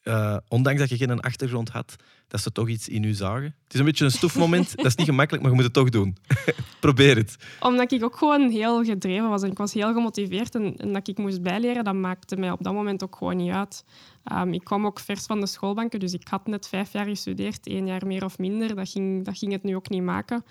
uh, 0.07 0.37
ondanks 0.47 0.79
dat 0.79 0.89
je 0.89 0.97
geen 0.97 1.19
achtergrond 1.19 1.69
had, 1.69 1.95
dat 2.27 2.41
ze 2.41 2.51
toch 2.51 2.69
iets 2.69 2.87
in 2.87 3.03
u 3.03 3.13
zagen. 3.13 3.55
Het 3.63 3.73
is 3.73 3.79
een 3.79 3.85
beetje 3.85 4.05
een 4.05 4.11
stoefmoment. 4.11 4.75
dat 4.75 4.85
is 4.85 4.95
niet 4.95 5.05
gemakkelijk, 5.05 5.43
maar 5.43 5.51
je 5.51 5.57
moet 5.57 5.65
het 5.65 5.75
toch 5.75 5.89
doen. 5.89 6.17
Probeer 6.79 7.15
het. 7.15 7.35
Omdat 7.59 7.91
ik 7.91 8.03
ook 8.03 8.15
gewoon 8.15 8.49
heel 8.49 8.83
gedreven 8.83 9.29
was 9.29 9.43
en 9.43 9.51
ik 9.51 9.57
was 9.57 9.73
heel 9.73 9.93
gemotiveerd 9.93 10.55
en, 10.55 10.93
dat 10.93 11.07
ik 11.07 11.17
moest 11.17 11.41
bijleren, 11.41 11.83
dat 11.83 11.93
maakte 11.93 12.35
mij 12.35 12.51
op 12.51 12.63
dat 12.63 12.73
moment 12.73 13.03
ook 13.03 13.15
gewoon 13.15 13.37
niet 13.37 13.51
uit. 13.51 13.85
Um, 14.33 14.53
ik 14.53 14.63
kwam 14.63 14.85
ook 14.85 14.99
vers 14.99 15.25
van 15.25 15.39
de 15.39 15.47
schoolbanken, 15.47 15.99
dus 15.99 16.13
ik 16.13 16.27
had 16.27 16.47
net 16.47 16.67
vijf 16.67 16.91
jaar 16.91 17.05
gestudeerd, 17.05 17.67
één 17.67 17.85
jaar 17.85 18.07
meer 18.07 18.25
of 18.25 18.37
minder. 18.37 18.75
Dat 18.75 18.89
ging, 18.89 19.25
dat 19.25 19.37
ging 19.37 19.51
het 19.51 19.63
nu 19.63 19.75
ook 19.75 19.89
niet 19.89 20.03
maken. 20.03 20.43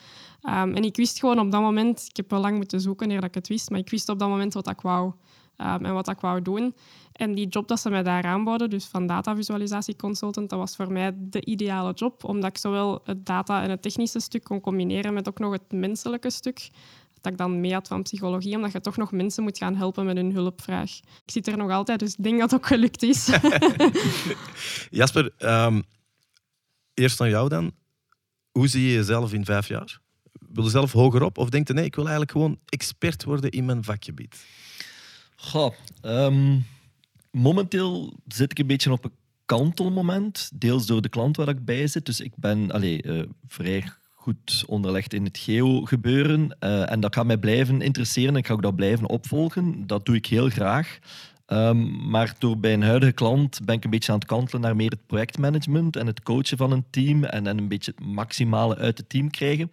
Um, 0.42 0.74
en 0.74 0.82
ik 0.82 0.96
wist 0.96 1.18
gewoon 1.18 1.38
op 1.38 1.50
dat 1.50 1.60
moment, 1.60 2.06
ik 2.08 2.16
heb 2.16 2.30
wel 2.30 2.40
lang 2.40 2.56
moeten 2.56 2.80
zoeken 2.80 3.10
eer 3.10 3.20
dat 3.20 3.28
ik 3.28 3.34
het 3.34 3.48
wist, 3.48 3.70
maar 3.70 3.78
ik 3.78 3.90
wist 3.90 4.08
op 4.08 4.18
dat 4.18 4.28
moment 4.28 4.54
wat 4.54 4.68
ik 4.68 4.80
wou. 4.80 5.12
Um, 5.56 5.84
en 5.84 5.92
wat 5.92 6.08
ik 6.08 6.20
wou 6.20 6.42
doen. 6.42 6.74
En 7.12 7.34
die 7.34 7.48
job 7.48 7.68
dat 7.68 7.80
ze 7.80 7.90
mij 7.90 8.02
daar 8.02 8.24
aanboden, 8.24 8.70
dus 8.70 8.84
van 8.84 9.06
datavisualisatieconsultant, 9.06 10.50
dat 10.50 10.58
was 10.58 10.76
voor 10.76 10.92
mij 10.92 11.12
de 11.16 11.44
ideale 11.44 11.92
job, 11.92 12.24
omdat 12.24 12.50
ik 12.50 12.58
zowel 12.58 13.00
het 13.04 13.26
data 13.26 13.62
en 13.62 13.70
het 13.70 13.82
technische 13.82 14.20
stuk 14.20 14.44
kon 14.44 14.60
combineren 14.60 15.14
met 15.14 15.28
ook 15.28 15.38
nog 15.38 15.52
het 15.52 15.72
menselijke 15.72 16.30
stuk 16.30 16.70
dat 17.24 17.32
ik 17.32 17.38
dan 17.38 17.60
mee 17.60 17.72
had 17.72 17.88
van 17.88 18.02
psychologie, 18.02 18.56
omdat 18.56 18.72
je 18.72 18.80
toch 18.80 18.96
nog 18.96 19.12
mensen 19.12 19.42
moet 19.42 19.58
gaan 19.58 19.76
helpen 19.76 20.04
met 20.04 20.16
hun 20.16 20.32
hulpvraag. 20.32 20.90
Ik 20.98 21.30
zit 21.30 21.46
er 21.46 21.56
nog 21.56 21.70
altijd, 21.70 21.98
dus 21.98 22.14
ik 22.16 22.24
denk 22.24 22.40
dat 22.40 22.50
het 22.50 22.60
ook 22.60 22.66
gelukt 22.66 23.02
is. 23.02 23.26
Jasper, 24.90 25.32
um, 25.38 25.82
eerst 26.94 27.20
aan 27.20 27.28
jou 27.28 27.48
dan. 27.48 27.72
Hoe 28.50 28.68
zie 28.68 28.86
je 28.86 28.92
jezelf 28.92 29.32
in 29.32 29.44
vijf 29.44 29.68
jaar? 29.68 30.00
Wil 30.32 30.64
je 30.64 30.70
zelf 30.70 30.92
hoger 30.92 31.22
op 31.22 31.38
of 31.38 31.48
denk 31.48 31.68
je 31.68 31.74
nee, 31.74 31.84
ik 31.84 31.94
wil 31.94 32.04
eigenlijk 32.04 32.32
gewoon 32.32 32.58
expert 32.64 33.24
worden 33.24 33.50
in 33.50 33.64
mijn 33.64 33.84
vakgebied? 33.84 34.46
Goh, 35.44 35.72
um, 36.02 36.66
momenteel 37.30 38.12
zit 38.28 38.50
ik 38.50 38.59
een 38.59 38.66
beetje 38.66 38.92
op 38.92 39.04
een 39.04 39.12
kantelmoment. 39.46 40.50
Deels 40.54 40.87
door 40.87 41.02
de 41.02 41.09
klant 41.09 41.37
waar 41.37 41.48
ik 41.48 41.64
bij 41.64 41.87
zit. 41.87 42.07
Dus 42.07 42.20
ik 42.20 42.33
ben 42.37 42.70
allee, 42.70 43.04
uh, 43.04 43.22
vrij 43.46 43.85
goed 44.14 44.64
onderlegd 44.66 45.12
in 45.12 45.24
het 45.24 45.38
geo-gebeuren. 45.38 46.57
Uh, 46.61 46.90
en 46.90 47.00
dat 47.00 47.14
gaat 47.14 47.26
mij 47.26 47.38
blijven 47.38 47.80
interesseren. 47.80 48.37
Ik 48.37 48.46
ga 48.46 48.52
ook 48.52 48.62
dat 48.62 48.76
blijven 48.76 49.09
opvolgen. 49.09 49.87
Dat 49.87 50.07
doe 50.07 50.16
ik 50.16 50.26
heel 50.26 50.48
graag. 50.48 50.98
Um, 51.46 52.09
maar 52.11 52.35
door 52.38 52.59
bij 52.59 52.72
een 52.72 52.83
huidige 52.83 53.12
klant 53.12 53.61
ben 53.64 53.74
ik 53.74 53.85
een 53.85 53.90
beetje 53.90 54.12
aan 54.12 54.18
het 54.18 54.28
kantelen 54.28 54.61
naar 54.61 54.76
meer 54.76 54.90
het 54.90 55.07
projectmanagement 55.07 55.96
en 55.96 56.07
het 56.07 56.22
coachen 56.22 56.57
van 56.57 56.72
een 56.72 56.85
team 56.90 57.24
en, 57.24 57.46
en 57.46 57.59
een 57.59 57.68
beetje 57.68 57.92
het 57.96 58.07
maximale 58.07 58.76
uit 58.76 58.98
het 58.98 59.09
team 59.09 59.30
krijgen. 59.30 59.70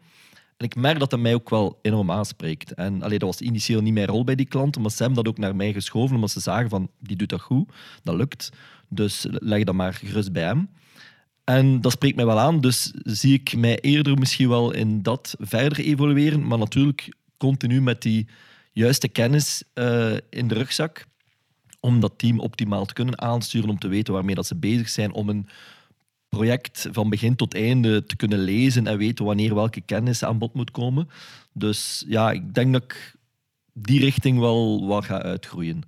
En 0.61 0.67
ik 0.67 0.75
merk 0.75 0.99
dat 0.99 1.09
dat 1.09 1.19
mij 1.19 1.33
ook 1.33 1.49
wel 1.49 1.79
enorm 1.81 2.11
aanspreekt. 2.11 2.73
En 2.73 3.01
allee, 3.01 3.19
dat 3.19 3.27
was 3.27 3.41
initieel 3.41 3.81
niet 3.81 3.93
mijn 3.93 4.07
rol 4.07 4.23
bij 4.23 4.35
die 4.35 4.45
klanten, 4.45 4.81
maar 4.81 4.91
ze 4.91 5.03
hebben 5.03 5.23
dat 5.23 5.33
ook 5.33 5.39
naar 5.39 5.55
mij 5.55 5.73
geschoven, 5.73 6.15
omdat 6.15 6.31
ze 6.31 6.39
zagen 6.39 6.69
van, 6.69 6.89
die 6.99 7.15
doet 7.15 7.29
dat 7.29 7.41
goed, 7.41 7.69
dat 8.03 8.15
lukt. 8.15 8.49
Dus 8.89 9.25
leg 9.29 9.63
dat 9.63 9.75
maar 9.75 9.93
gerust 9.93 10.31
bij 10.31 10.43
hem. 10.43 10.69
En 11.43 11.81
dat 11.81 11.91
spreekt 11.91 12.15
mij 12.15 12.25
wel 12.25 12.39
aan, 12.39 12.61
dus 12.61 12.91
zie 13.03 13.33
ik 13.33 13.55
mij 13.55 13.79
eerder 13.79 14.17
misschien 14.17 14.49
wel 14.49 14.71
in 14.71 15.01
dat 15.01 15.35
verder 15.39 15.79
evolueren, 15.79 16.47
maar 16.47 16.57
natuurlijk 16.57 17.15
continu 17.37 17.81
met 17.81 18.01
die 18.01 18.27
juiste 18.71 19.07
kennis 19.07 19.63
uh, 19.73 20.13
in 20.29 20.47
de 20.47 20.53
rugzak 20.53 21.05
om 21.79 21.99
dat 21.99 22.13
team 22.17 22.39
optimaal 22.39 22.85
te 22.85 22.93
kunnen 22.93 23.21
aansturen, 23.21 23.69
om 23.69 23.79
te 23.79 23.87
weten 23.87 24.13
waarmee 24.13 24.35
dat 24.35 24.47
ze 24.47 24.55
bezig 24.55 24.89
zijn, 24.89 25.13
om 25.13 25.29
een 25.29 25.47
project 26.37 26.87
van 26.91 27.09
begin 27.09 27.35
tot 27.35 27.53
einde 27.53 28.05
te 28.05 28.15
kunnen 28.15 28.39
lezen 28.39 28.87
en 28.87 28.97
weten 28.97 29.25
wanneer 29.25 29.55
welke 29.55 29.81
kennis 29.81 30.23
aan 30.23 30.37
bod 30.37 30.53
moet 30.53 30.71
komen. 30.71 31.09
Dus 31.53 32.05
ja, 32.07 32.31
ik 32.31 32.53
denk 32.53 32.73
dat 32.73 32.83
ik 32.83 33.15
die 33.73 33.99
richting 33.99 34.39
wel, 34.39 34.87
wel 34.87 35.01
ga 35.01 35.21
uitgroeien. 35.21 35.83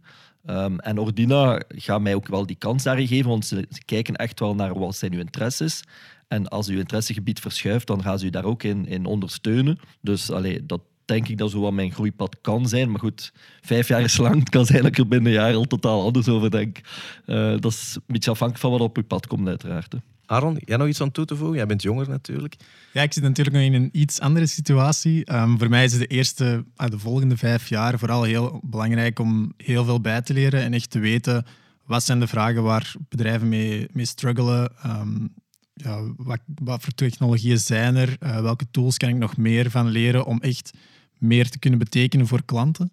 Ehm, 0.45 0.77
en 0.77 0.99
Ordina 0.99 1.62
gaat 1.67 2.01
mij 2.01 2.15
ook 2.15 2.27
wel 2.27 2.45
die 2.45 2.56
kans 2.56 2.84
daarin 2.84 3.08
geven, 3.08 3.29
want 3.29 3.45
ze, 3.45 3.67
kijken 3.86 4.15
echt 4.15 4.39
wel 4.39 4.56
naar 4.56 4.79
wat 4.79 4.95
zijn 4.95 5.13
uw 5.13 5.19
interesses. 5.19 5.84
En 6.27 6.47
als 6.47 6.67
uw 6.67 6.77
interessegebied 6.77 7.39
verschuift, 7.39 7.88
dan 7.88 8.01
gaan 8.01 8.19
ze 8.19 8.25
u 8.25 8.29
daar 8.29 8.45
ook 8.45 8.63
in, 8.63 8.88
in 8.88 9.06
ondersteunen. 9.06 9.79
Dus 10.01 10.32
allee, 10.32 10.65
dat 10.65 10.82
denk 11.06 11.27
ik 11.27 11.38
dat 11.38 11.51
zo 11.51 11.60
wat 11.60 11.73
mijn 11.73 11.91
groeipad 11.91 12.38
kan 12.41 12.67
zijn. 12.67 12.91
Maar 12.91 12.99
goed, 12.99 13.34
vijf 13.62 13.88
jaar 13.88 14.01
is 14.01 14.17
lang. 14.17 14.39
Het 14.39 14.49
kan 14.49 14.65
zijn 14.65 14.82
dat 14.82 14.91
ik 14.91 14.97
er 14.97 15.08
binnen 15.08 15.32
een 15.32 15.38
jaar 15.38 15.53
al 15.53 15.65
totaal 15.65 16.01
anders 16.01 16.27
over 16.27 16.51
denk. 16.51 16.82
Eh, 17.25 17.56
dat 17.60 17.71
is 17.71 17.95
een 17.95 18.13
beetje 18.13 18.32
afhankelijk 18.32 18.65
van 18.65 18.71
wat 18.71 18.89
op 18.89 18.97
uw 18.97 19.03
pad 19.03 19.27
komt, 19.27 19.47
uiteraard. 19.47 19.95
Aaron, 20.26 20.58
jij 20.66 20.78
nog 20.78 20.88
iets 20.88 21.02
aan 21.02 21.12
toe 21.12 21.26
te 21.26 21.36
voegen? 21.36 21.58
Jij 21.58 21.66
bent 21.66 21.82
jonger 21.82 22.10
natuurlijk. 22.10 22.56
Ja, 22.94 23.02
ik 23.02 23.14
zit 23.14 23.24
natuurlijk 23.24 23.56
nog 23.56 23.66
in 23.66 23.74
een 23.74 23.90
iets 23.92 24.20
andere 24.20 24.46
situatie. 24.46 25.26
Ehm, 25.26 25.58
voor 25.58 25.70
mij 25.70 25.84
is 25.84 25.98
de 25.98 26.08
eerste, 26.08 26.66
ah, 26.76 26.90
de 26.90 27.00
volgende 27.00 27.38
vijf 27.38 27.70
jaar 27.70 28.00
vooral 28.00 28.24
heel 28.24 28.60
belangrijk 28.64 29.20
om 29.20 29.54
heel 29.58 29.86
veel 29.86 30.02
bij 30.02 30.22
te 30.22 30.34
leren 30.34 30.62
en 30.62 30.74
echt 30.74 30.90
te 30.90 31.00
weten 31.00 31.46
wat 31.86 32.04
zijn 32.04 32.20
de 32.20 32.28
vragen 32.28 32.64
waar 32.64 32.94
bedrijven 33.10 33.50
mee, 33.50 33.88
mee 33.92 34.06
struggelen. 34.06 34.72
Ehm, 34.82 35.28
ja, 35.74 36.14
wat, 36.18 36.40
wat 36.46 36.82
voor 36.82 36.94
technologieën 36.94 37.60
zijn 37.60 37.96
er? 37.96 38.18
Uh, 38.20 38.42
welke 38.42 38.66
tools 38.72 38.98
kan 38.98 39.10
ik 39.10 39.16
nog 39.16 39.38
meer 39.38 39.72
van 39.72 39.88
leren 39.88 40.26
om 40.26 40.40
echt 40.42 40.72
meer 41.18 41.50
te 41.50 41.60
kunnen 41.60 41.80
betekenen 41.80 42.28
voor 42.28 42.44
klanten? 42.46 42.92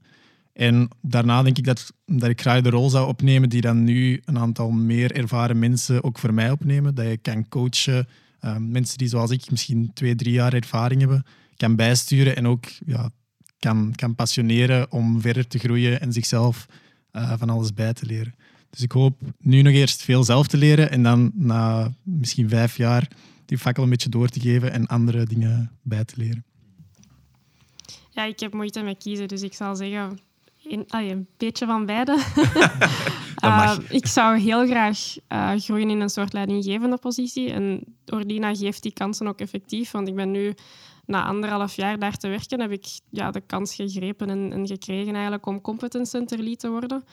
En 0.53 0.89
daarna 1.01 1.43
denk 1.43 1.59
ik 1.59 1.65
dat, 1.65 1.93
dat 2.07 2.29
ik 2.29 2.41
graag 2.41 2.61
de 2.61 2.71
rol 2.71 2.91
zou 2.91 3.09
opnemen 3.09 3.49
die 3.49 3.61
dan 3.61 3.85
nu 3.85 4.23
een 4.25 4.39
aantal 4.39 4.71
meer 4.71 5.13
ervaren 5.13 5.59
mensen 5.59 6.05
ook 6.05 6.19
voor 6.19 6.35
mij 6.35 6.51
opnemen. 6.51 6.95
Dat 6.95 7.07
je 7.07 7.17
kan 7.17 7.49
coachen, 7.49 8.09
uh, 8.41 8.57
mensen 8.57 8.99
die 8.99 9.09
zoals 9.09 9.31
ik 9.31 9.51
misschien 9.51 9.91
twee, 9.95 10.15
drie 10.15 10.33
jaar 10.33 10.53
ervaring 10.53 11.01
hebben, 11.01 11.25
kan 11.57 11.77
bijsturen 11.77 12.37
en 12.37 12.47
ook 12.47 12.65
ja, 12.87 13.11
kan, 13.59 13.93
kan 13.95 14.15
passioneren 14.15 14.93
om 14.93 15.21
verder 15.21 15.47
te 15.47 15.59
groeien 15.59 16.01
en 16.01 16.13
zichzelf 16.13 16.67
uh, 17.13 17.33
van 17.39 17.51
alles 17.51 17.75
bij 17.75 17.93
te 17.93 18.07
leren. 18.07 18.35
Dus 18.71 18.83
ik 18.83 18.93
hoop 18.93 19.21
nu 19.39 19.63
nog 19.63 19.73
eerst 19.73 20.03
veel 20.03 20.25
zelf 20.25 20.47
te 20.47 20.57
leren 20.57 20.91
en 20.91 21.03
dan 21.03 21.31
na 21.35 21.93
misschien 22.03 22.49
vijf 22.49 22.77
jaar 22.77 23.09
die 23.45 23.59
fakkel 23.59 23.83
een 23.83 23.91
beetje 23.91 24.09
door 24.09 24.29
te 24.29 24.41
geven 24.41 24.73
en 24.73 24.87
andere 24.87 25.25
dingen 25.25 25.71
bij 25.83 26.05
te 26.05 26.15
leren. 26.17 26.45
Ja, 28.11 28.25
ik 28.25 28.41
heb 28.41 28.53
moeite 28.53 28.83
met 28.83 28.99
kiezen, 28.99 29.29
dus 29.29 29.43
ik 29.43 29.55
zal 29.55 29.77
zeggen 29.77 30.19
allee, 30.89 31.11
een 31.11 31.29
beetje 31.37 31.67
van 31.67 31.87
beide. 31.87 32.19
uh, 33.45 33.77
ik 33.89 34.07
zou 34.07 34.39
heel 34.39 34.67
graag 34.67 34.99
uh, 35.29 35.53
groeien 35.57 35.91
in 35.91 36.01
een 36.01 36.11
soort 36.11 36.33
leidinggevende 36.33 36.97
positie. 36.97 37.53
En 37.53 37.85
Ordina 38.07 38.55
geeft 38.55 38.83
die 38.83 38.93
kansen 38.93 39.29
ook 39.29 39.41
effectief, 39.41 39.91
want 39.91 40.09
ik 40.09 40.15
ben 40.15 40.31
nu 40.31 40.55
na 41.07 41.25
anderhalf 41.25 41.75
jaar 41.75 41.99
daar 41.99 42.17
te 42.17 42.29
werken, 42.29 42.61
heb 42.61 42.71
ik 42.71 42.87
ja, 43.11 43.31
de 43.31 43.41
kans 43.41 43.75
gegrepen 43.75 44.31
en, 44.31 44.53
en 44.53 44.67
gekregen 44.67 45.13
eigenlijk 45.13 45.47
om 45.47 45.61
competence 45.61 46.11
center 46.11 46.39
lead 46.39 46.59
te 46.59 46.71
worden. 46.71 47.05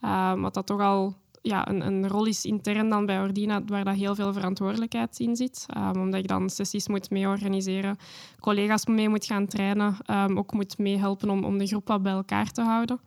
Uh, 0.00 0.40
wat 0.40 0.54
dat 0.54 0.66
toch 0.66 0.80
al 0.80 1.16
ja, 1.46 1.68
een, 1.68 1.86
een, 1.86 2.08
rol 2.08 2.26
is 2.26 2.44
intern 2.44 2.88
dan 2.88 3.06
bij 3.06 3.20
Ordina, 3.20 3.64
waar 3.64 3.84
dat 3.84 3.94
heel 3.94 4.14
veel 4.14 4.32
verantwoordelijkheid 4.32 5.18
in 5.18 5.36
zit. 5.36 5.66
Um, 5.76 6.00
omdat 6.00 6.20
ik 6.20 6.28
dan 6.28 6.50
sessies 6.50 6.88
moet 6.88 7.10
mee 7.10 7.28
organiseren, 7.28 7.96
collega's 8.40 8.86
mee 8.86 9.08
moet 9.08 9.24
gaan 9.24 9.46
trainen, 9.46 9.96
um, 10.10 10.38
ook 10.38 10.52
moet 10.52 10.78
meehelpen 10.78 11.30
om, 11.30 11.44
om 11.44 11.58
de 11.58 11.66
groep 11.66 11.88
wat 11.88 12.02
bij 12.02 12.12
elkaar 12.12 12.50
te 12.50 12.62
houden. 12.62 13.00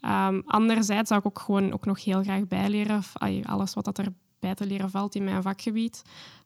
Um, 0.00 0.42
anderzijds 0.46 1.08
zou 1.08 1.20
ik 1.20 1.26
ook 1.26 1.38
gewoon 1.38 1.72
ook 1.72 1.84
nog 1.84 2.04
heel 2.04 2.22
graag 2.22 2.46
bijleren, 2.46 3.02
alles 3.42 3.74
wat 3.74 3.84
dat 3.84 3.98
er 3.98 4.12
bij 4.38 4.54
te 4.54 4.66
leren 4.66 4.90
valt 4.90 5.14
in 5.14 5.24
mijn 5.24 5.42
vakgebied. 5.42 6.02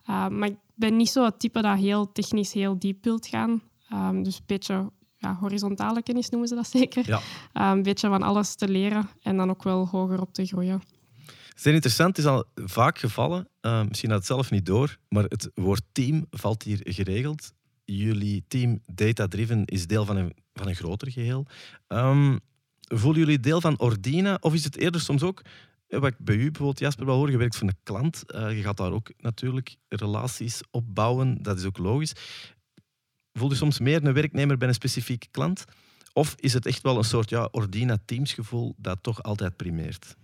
maar 0.06 0.48
ik 0.48 0.56
ben 0.74 0.96
niet 0.96 1.10
zo 1.10 1.24
het 1.24 1.38
type 1.38 1.62
dat 1.62 1.78
heel 1.78 2.12
technisch 2.12 2.52
heel 2.52 2.78
diep 2.78 3.04
wilt 3.04 3.26
gaan. 3.26 3.62
dus 4.22 4.36
een 4.36 4.44
beetje 4.46 4.90
ja, 5.16 5.36
horizontale 5.40 6.02
kennis 6.02 6.28
noemen 6.28 6.48
ze 6.48 6.54
dat 6.54 6.68
zeker. 6.68 7.06
Ja. 7.06 7.20
een 7.72 7.82
beetje 7.82 8.08
van 8.08 8.22
alles 8.22 8.54
te 8.54 8.68
leren 8.68 9.08
en 9.22 9.36
dan 9.36 9.50
ook 9.50 9.62
wel 9.62 9.88
hoger 9.88 10.20
op 10.20 10.32
te 10.32 10.46
groeien. 10.46 10.82
Zeer 11.60 11.72
interessant, 11.72 12.16
het 12.16 12.26
is 12.26 12.30
al 12.32 12.44
vaak 12.54 12.98
gevallen, 12.98 13.48
uh, 13.62 13.82
misschien 13.88 14.10
had 14.10 14.18
het 14.18 14.26
zelf 14.26 14.50
niet 14.50 14.66
door, 14.66 14.96
maar 15.08 15.24
het 15.24 15.50
woord 15.54 15.82
team 15.92 16.26
valt 16.30 16.62
hier 16.62 16.80
geregeld. 16.82 17.52
Jullie 17.84 18.44
team 18.48 18.80
Data 18.86 19.28
Driven 19.28 19.64
is 19.64 19.86
deel 19.86 20.04
van 20.04 20.16
een, 20.16 20.34
van 20.54 20.68
een 20.68 20.74
groter 20.74 21.10
geheel. 21.10 21.46
Um, 21.88 22.40
voelen 22.78 23.20
jullie 23.20 23.40
deel 23.40 23.60
van 23.60 23.78
Ordina 23.78 24.38
of 24.40 24.54
is 24.54 24.64
het 24.64 24.76
eerder 24.76 25.00
soms 25.00 25.22
ook, 25.22 25.42
wat 25.88 26.04
ik 26.04 26.18
bij 26.18 26.34
u 26.34 26.44
bijvoorbeeld 26.44 26.78
Jasper 26.78 27.06
wel 27.06 27.16
hoor, 27.16 27.30
je 27.30 27.36
werkt 27.36 27.56
voor 27.56 27.68
een 27.68 27.78
klant, 27.82 28.22
uh, 28.34 28.56
je 28.56 28.62
gaat 28.62 28.76
daar 28.76 28.92
ook 28.92 29.10
natuurlijk 29.18 29.76
relaties 29.88 30.60
opbouwen, 30.70 31.42
dat 31.42 31.58
is 31.58 31.64
ook 31.64 31.78
logisch. 31.78 32.12
Voel 33.32 33.50
je 33.50 33.56
soms 33.56 33.78
meer 33.78 34.04
een 34.04 34.12
werknemer 34.12 34.56
bij 34.56 34.68
een 34.68 34.74
specifieke 34.74 35.28
klant? 35.30 35.64
Of 36.12 36.34
is 36.38 36.52
het 36.52 36.66
echt 36.66 36.82
wel 36.82 36.96
een 36.96 37.04
soort 37.04 37.30
ja, 37.30 37.48
Ordina-teamsgevoel 37.50 38.74
dat 38.76 38.98
toch 39.02 39.22
altijd 39.22 39.56
primeert? 39.56 40.16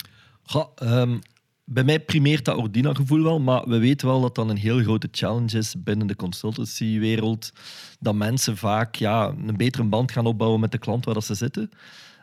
Um, 0.82 1.20
bij 1.64 1.84
mij 1.84 2.00
primeert 2.00 2.44
dat 2.44 2.56
Ordina-gevoel 2.56 3.22
wel, 3.22 3.40
maar 3.40 3.68
we 3.68 3.78
weten 3.78 4.06
wel 4.06 4.20
dat 4.20 4.34
dat 4.34 4.48
een 4.50 4.56
heel 4.56 4.82
grote 4.82 5.08
challenge 5.10 5.58
is 5.58 5.74
binnen 5.82 6.06
de 6.06 6.16
consultancy-wereld. 6.16 7.52
Dat 8.00 8.14
mensen 8.14 8.56
vaak 8.56 8.94
ja, 8.94 9.34
een 9.46 9.56
betere 9.56 9.84
band 9.84 10.12
gaan 10.12 10.26
opbouwen 10.26 10.60
met 10.60 10.72
de 10.72 10.78
klant 10.78 11.04
waar 11.04 11.22
ze 11.22 11.34
zitten 11.34 11.70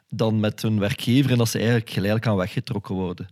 dan 0.09 0.39
met 0.39 0.61
hun 0.61 0.79
werkgever 0.79 1.31
en 1.31 1.37
dat 1.37 1.49
ze 1.49 1.57
eigenlijk 1.57 1.89
geleidelijk 1.89 2.27
aan 2.27 2.35
weggetrokken 2.35 2.95
worden. 2.95 3.27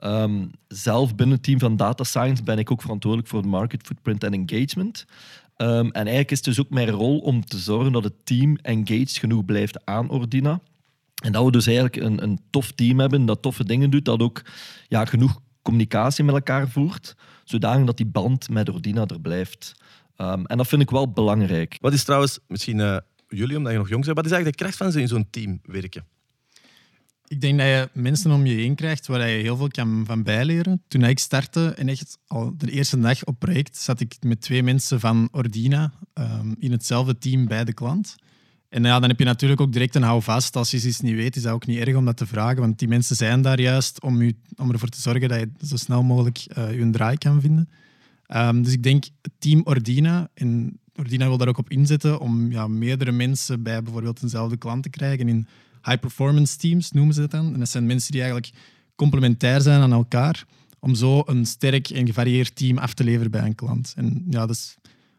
Um, 0.00 0.50
zelf 0.68 1.14
binnen 1.14 1.34
het 1.34 1.44
team 1.44 1.58
van 1.58 1.76
Data 1.76 2.04
Science 2.04 2.42
ben 2.42 2.58
ik 2.58 2.70
ook 2.70 2.82
verantwoordelijk 2.82 3.30
voor 3.30 3.46
market 3.46 3.86
footprint 3.86 4.24
en 4.24 4.32
engagement. 4.32 5.04
Um, 5.56 5.86
en 5.86 5.92
eigenlijk 5.92 6.30
is 6.30 6.36
het 6.36 6.46
dus 6.46 6.60
ook 6.60 6.70
mijn 6.70 6.90
rol 6.90 7.18
om 7.18 7.44
te 7.44 7.58
zorgen 7.58 7.92
dat 7.92 8.04
het 8.04 8.24
team 8.24 8.56
engaged 8.62 9.16
genoeg 9.16 9.44
blijft 9.44 9.84
aan 9.84 10.10
Ordina. 10.10 10.60
En 11.22 11.32
dat 11.32 11.44
we 11.44 11.50
dus 11.50 11.66
eigenlijk 11.66 11.96
een, 11.96 12.22
een 12.22 12.40
tof 12.50 12.72
team 12.72 13.00
hebben 13.00 13.26
dat 13.26 13.42
toffe 13.42 13.64
dingen 13.64 13.90
doet, 13.90 14.04
dat 14.04 14.20
ook 14.20 14.42
ja, 14.88 15.04
genoeg 15.04 15.40
communicatie 15.62 16.24
met 16.24 16.34
elkaar 16.34 16.68
voert, 16.68 17.16
zodanig 17.44 17.86
dat 17.86 17.96
die 17.96 18.06
band 18.06 18.48
met 18.48 18.68
Ordina 18.68 19.06
er 19.06 19.20
blijft. 19.20 19.74
Um, 20.16 20.46
en 20.46 20.56
dat 20.56 20.68
vind 20.68 20.82
ik 20.82 20.90
wel 20.90 21.10
belangrijk. 21.10 21.76
Wat 21.80 21.92
is 21.92 22.04
trouwens, 22.04 22.38
misschien 22.48 22.78
uh, 22.78 22.96
jullie, 23.28 23.56
omdat 23.56 23.72
je 23.72 23.78
nog 23.78 23.88
jong 23.88 24.04
bent, 24.04 24.16
wat 24.16 24.24
is 24.24 24.30
eigenlijk 24.30 24.58
de 24.58 24.64
kracht 24.64 24.78
van 24.78 24.92
zo 24.92 25.06
zo'n 25.06 25.30
team 25.30 25.60
werken? 25.62 26.04
Ik 27.28 27.40
denk 27.40 27.58
dat 27.58 27.66
je 27.66 27.88
mensen 27.92 28.30
om 28.30 28.46
je 28.46 28.54
heen 28.54 28.74
krijgt 28.74 29.06
waar 29.06 29.28
je 29.28 29.42
heel 29.42 29.56
veel 29.56 29.68
kan 29.68 30.04
van 30.06 30.22
bijleren. 30.22 30.82
Toen 30.88 31.04
ik 31.04 31.18
startte 31.18 31.68
en 31.68 31.88
echt 31.88 32.18
al 32.26 32.54
de 32.56 32.70
eerste 32.70 33.00
dag 33.00 33.24
op 33.24 33.38
project 33.38 33.76
zat 33.76 34.00
ik 34.00 34.16
met 34.20 34.40
twee 34.40 34.62
mensen 34.62 35.00
van 35.00 35.28
Ordina 35.32 35.92
um, 36.14 36.56
in 36.58 36.72
hetzelfde 36.72 37.18
team 37.18 37.46
bij 37.46 37.64
de 37.64 37.72
klant. 37.72 38.14
En 38.76 38.82
ja, 38.82 39.00
dan 39.00 39.08
heb 39.08 39.18
je 39.18 39.24
natuurlijk 39.24 39.60
ook 39.60 39.72
direct 39.72 39.94
een 39.94 40.02
houvast. 40.02 40.56
Als 40.56 40.70
je 40.70 40.76
iets 40.76 41.00
niet 41.00 41.14
weet, 41.14 41.36
is 41.36 41.42
dat 41.42 41.52
ook 41.52 41.66
niet 41.66 41.78
erg 41.78 41.96
om 41.96 42.04
dat 42.04 42.16
te 42.16 42.26
vragen. 42.26 42.60
Want 42.60 42.78
die 42.78 42.88
mensen 42.88 43.16
zijn 43.16 43.42
daar 43.42 43.60
juist 43.60 44.02
om, 44.02 44.20
u, 44.20 44.36
om 44.56 44.70
ervoor 44.70 44.88
te 44.88 45.00
zorgen 45.00 45.28
dat 45.28 45.38
je 45.38 45.66
zo 45.66 45.76
snel 45.76 46.02
mogelijk 46.02 46.46
uh, 46.58 46.90
draai 46.90 47.18
kan 47.18 47.40
vinden. 47.40 47.68
Um, 48.28 48.62
dus 48.62 48.72
ik 48.72 48.82
denk 48.82 49.04
team 49.38 49.60
Ordina. 49.64 50.28
En 50.34 50.78
Ordina 50.94 51.26
wil 51.26 51.36
daar 51.36 51.48
ook 51.48 51.58
op 51.58 51.70
inzetten 51.70 52.20
om 52.20 52.50
ja, 52.50 52.66
meerdere 52.66 53.12
mensen 53.12 53.62
bij 53.62 53.82
bijvoorbeeld 53.82 54.22
eenzelfde 54.22 54.56
klant 54.56 54.82
te 54.82 54.90
krijgen. 54.90 55.28
In 55.28 55.46
high-performance 55.82 56.56
teams 56.56 56.92
noemen 56.92 57.14
ze 57.14 57.20
dat 57.20 57.30
dan. 57.30 57.52
En 57.52 57.58
dat 57.58 57.68
zijn 57.68 57.86
mensen 57.86 58.12
die 58.12 58.20
eigenlijk 58.20 58.52
complementair 58.96 59.60
zijn 59.60 59.80
aan 59.80 59.92
elkaar. 59.92 60.44
Om 60.78 60.94
zo 60.94 61.22
een 61.26 61.46
sterk 61.46 61.88
en 61.88 62.06
gevarieerd 62.06 62.56
team 62.56 62.78
af 62.78 62.94
te 62.94 63.04
leveren 63.04 63.30
bij 63.30 63.42
een 63.42 63.54
klant. 63.54 63.92
En 63.96 64.24
ja, 64.30 64.46
dat 64.46 64.56
is 64.56 64.76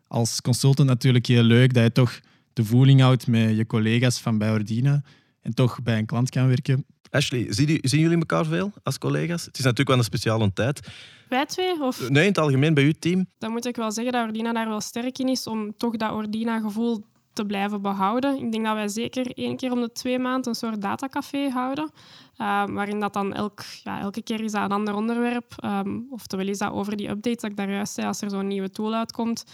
als 0.08 0.42
consultant 0.42 0.90
natuurlijk 0.90 1.26
heel 1.26 1.44
leuk 1.44 1.74
dat 1.74 1.84
je 1.84 1.92
toch 1.92 2.20
de 2.58 2.66
voeling 2.66 3.02
houdt 3.02 3.28
met 3.28 3.58
je 3.58 3.66
collega's 3.66 4.20
van 4.20 4.38
bij 4.38 4.52
Ordina 4.52 5.02
en 5.42 5.54
toch 5.54 5.82
bij 5.84 5.98
een 5.98 6.06
klant 6.06 6.30
kan 6.30 6.48
werken. 6.48 6.86
Ashley, 7.10 7.46
zien, 7.50 7.80
zien 7.82 8.00
jullie 8.00 8.18
elkaar 8.18 8.46
veel 8.46 8.72
als 8.84 8.98
collega's? 8.98 9.46
Het 9.46 9.58
is 9.58 9.64
natuurlijk 9.64 9.90
wel 9.90 9.98
een 9.98 10.04
speciale 10.04 10.54
tijd. 10.54 10.88
Wij 11.30 11.46
twee? 11.46 11.82
Of? 11.82 12.10
Nee, 12.10 12.22
in 12.22 12.30
het 12.30 12.38
algemeen 12.38 12.74
bij 12.74 12.84
uw 12.84 12.94
team. 13.00 13.26
Dan 13.38 13.52
moet 13.52 13.66
ik 13.66 13.76
wel 13.76 13.92
zeggen 13.92 14.14
dat 14.14 14.26
Ordina 14.26 14.54
daar 14.54 14.68
wel 14.68 14.82
sterk 14.82 15.18
in 15.18 15.28
is 15.28 15.48
om 15.48 15.78
toch 15.78 15.96
dat 15.98 16.12
Ordina-gevoel 16.12 17.06
te 17.38 17.46
blijven 17.46 17.82
behouden. 17.82 18.38
Ik 18.38 18.52
denk 18.52 18.66
dat 18.66 18.74
wij 18.74 18.88
zeker 18.88 19.32
één 19.32 19.58
keer 19.58 19.72
om 19.72 19.82
de 19.82 19.92
twee 19.92 20.20
maanden 20.20 20.50
een 20.50 20.56
soort 20.56 20.82
datacafé 20.82 21.50
houden. 21.50 21.92
Uh, 22.38 22.64
waarin 22.68 23.00
dat 23.00 23.14
dan 23.14 23.34
elk, 23.34 23.60
ja, 23.84 24.00
elke 24.00 24.22
keer 24.22 24.42
is 24.42 24.52
dat 24.52 24.64
een 24.64 24.72
ander 24.72 24.96
onderwerp. 24.96 25.54
Um, 25.66 26.08
oftewel 26.10 26.48
is 26.48 26.58
dat 26.58 26.72
over 26.72 26.98
die 26.98 27.10
updates 27.10 27.42
dat 27.42 27.52
ik 27.52 27.58
daar 27.58 27.72
juist 27.72 27.94
zei, 27.94 28.08
als 28.08 28.22
er 28.22 28.30
zo'n 28.30 28.48
nieuwe 28.48 28.70
tool 28.70 28.94
uitkomt. 28.94 29.46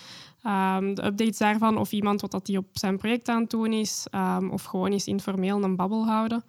Um, 0.46 0.96
de 0.96 1.06
updates 1.06 1.38
daarvan, 1.38 1.78
of 1.78 1.91
iemand 1.91 2.22
wat 2.22 2.32
dat 2.32 2.46
die 2.46 2.58
op 2.58 2.67
zijn 2.72 2.98
project 2.98 3.30
aan 3.30 3.41
het 3.41 3.50
doen 3.50 3.74
is, 3.74 4.08
um, 4.12 4.50
of 4.50 4.63
gewoon 4.63 4.91
eens 4.91 5.08
informeel 5.08 5.63
een 5.63 5.76
babbel 5.76 6.06
houden. 6.06 6.43